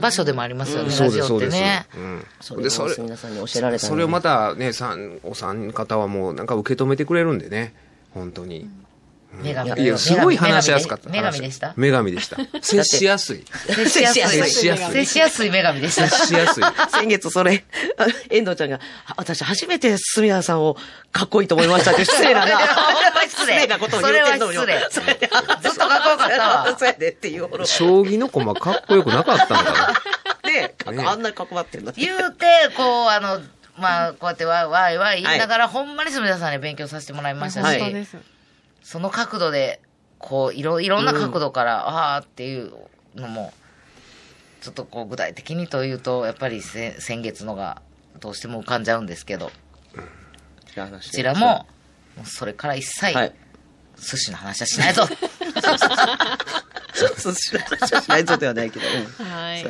[0.00, 1.56] 場所でもありますよね、そうです、ラジオそうです。
[1.56, 1.86] ってね。
[1.96, 7.74] うんそれを皆さんに教えられたのそれをまたね、さん、お三方はもうなんか受け止めてくれるんでね、
[8.12, 8.68] 本当に。
[9.42, 11.08] 女神いや、すごい話しやすかった。
[11.08, 11.72] 女神でした？
[11.76, 12.36] 女神でした。
[12.60, 13.44] 接しやすい。
[13.68, 14.22] 接しやすい。
[14.42, 16.08] 接しやすい接しやすい女神でした。
[16.08, 16.64] 接しやすい。
[16.90, 17.64] 先月それ、
[17.96, 20.76] あ 遠藤ちゃんが、あ私初めて住田さんを
[21.12, 22.58] かっこいいと思いましたって 失礼なな。
[22.58, 22.64] ほ
[23.10, 24.60] んま失礼なことを言ってんのよ。
[24.60, 25.30] それは失礼それ
[25.62, 27.64] ずっとかっこよかったわそうやでっていうほど。
[27.66, 29.94] 将棋の駒かっこよくなかったのかな。
[30.42, 32.04] で、ねあんなに関わってるのに。
[32.04, 33.40] 言うて、こう、あの、
[33.78, 38.16] まあ、こうやってわいわいわい言いながら、ほんまにすみださんに勉強させてもらいましたし、はい本当です。
[38.82, 39.80] その角度で、
[40.18, 42.72] こう、いろ、いろんな角度から、ああっていう
[43.14, 43.52] のも、
[44.60, 47.82] ちょっとこう、具体的にというと、やっぱりせ先月のが、
[48.20, 49.52] どうしても浮かんじゃうんですけど、こ
[50.74, 51.66] こちらも、
[52.24, 53.34] それから一切、はい。
[53.96, 55.06] 寿司の話はしないぞ。
[57.16, 57.52] そうし
[58.08, 58.86] ないぞではないけど。
[59.20, 59.64] うんはい。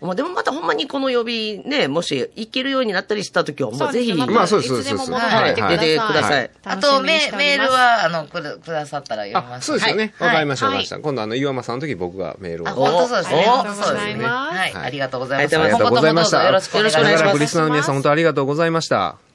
[0.00, 5.88] まあでもまたほんまにこの曜日ね、もし行けるようになったりした時は、もうぜひ、ままあそうですいつでも戻はいってきてください。
[5.88, 6.50] 出てください。
[6.64, 9.66] あと、メメールは、あの、くだくださったら読みあま、す。
[9.66, 10.12] そうですよね。
[10.18, 10.98] わはいかりました、わはいかりました。
[11.00, 12.68] 今度あの、岩間さんの時僕がメールを。
[12.68, 13.46] あ、本当そうですね。
[13.46, 14.26] そうですね。
[14.26, 15.56] ありがとうございますはい、はいありがとうございます。
[15.56, 17.10] ありがとうございましたよろしくお願いします。
[17.10, 19.25] よろしくお願いしますラリスナーの皆さん、本当ありがとうございました。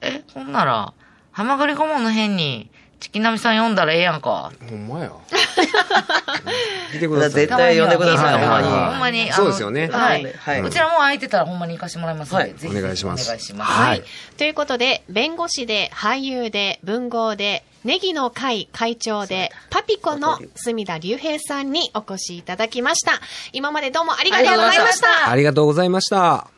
[0.00, 0.92] え、ほんなら、
[1.32, 2.70] ハマグリ顧問の辺に、
[3.00, 4.52] チキナミさん読んだらええやんか。
[4.68, 5.12] ほんまや。
[6.92, 7.30] 来てください。
[7.30, 9.32] 絶対呼んでください、はいはいはいほんまに。
[9.32, 10.24] そうですよねはい。
[10.36, 13.72] はいこちらも空いてたらほんまに行かしてもらいますので、はいぜひぜひお願いしますお願いします。
[13.72, 14.02] はい
[14.36, 23.20] ということで、弁護士で、俳優で、文豪で、ネギの会会長で、パピコの墨田隆平さんにお越しいただきました。
[23.52, 25.30] 今までどうもありがとうございました。
[25.30, 26.48] ありがとうございました。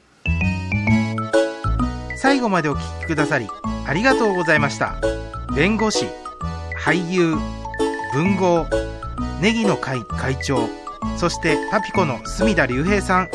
[2.20, 3.48] 最後までお聞きくださり
[3.86, 5.00] ありがとうございました
[5.56, 6.04] 弁護士
[6.78, 7.34] 俳優
[8.12, 8.66] 文豪
[9.40, 10.68] ネギの会会長
[11.16, 13.30] そしてパピコの隅田隆平さん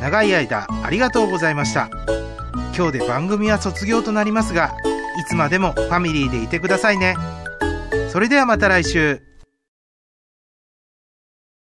[0.00, 1.88] 長い間ありがとうございました
[2.76, 4.74] 今日で番組は卒業となりますが
[5.18, 7.16] いつまでもファミリーでいてくださいね。
[8.10, 9.27] それではまた来週。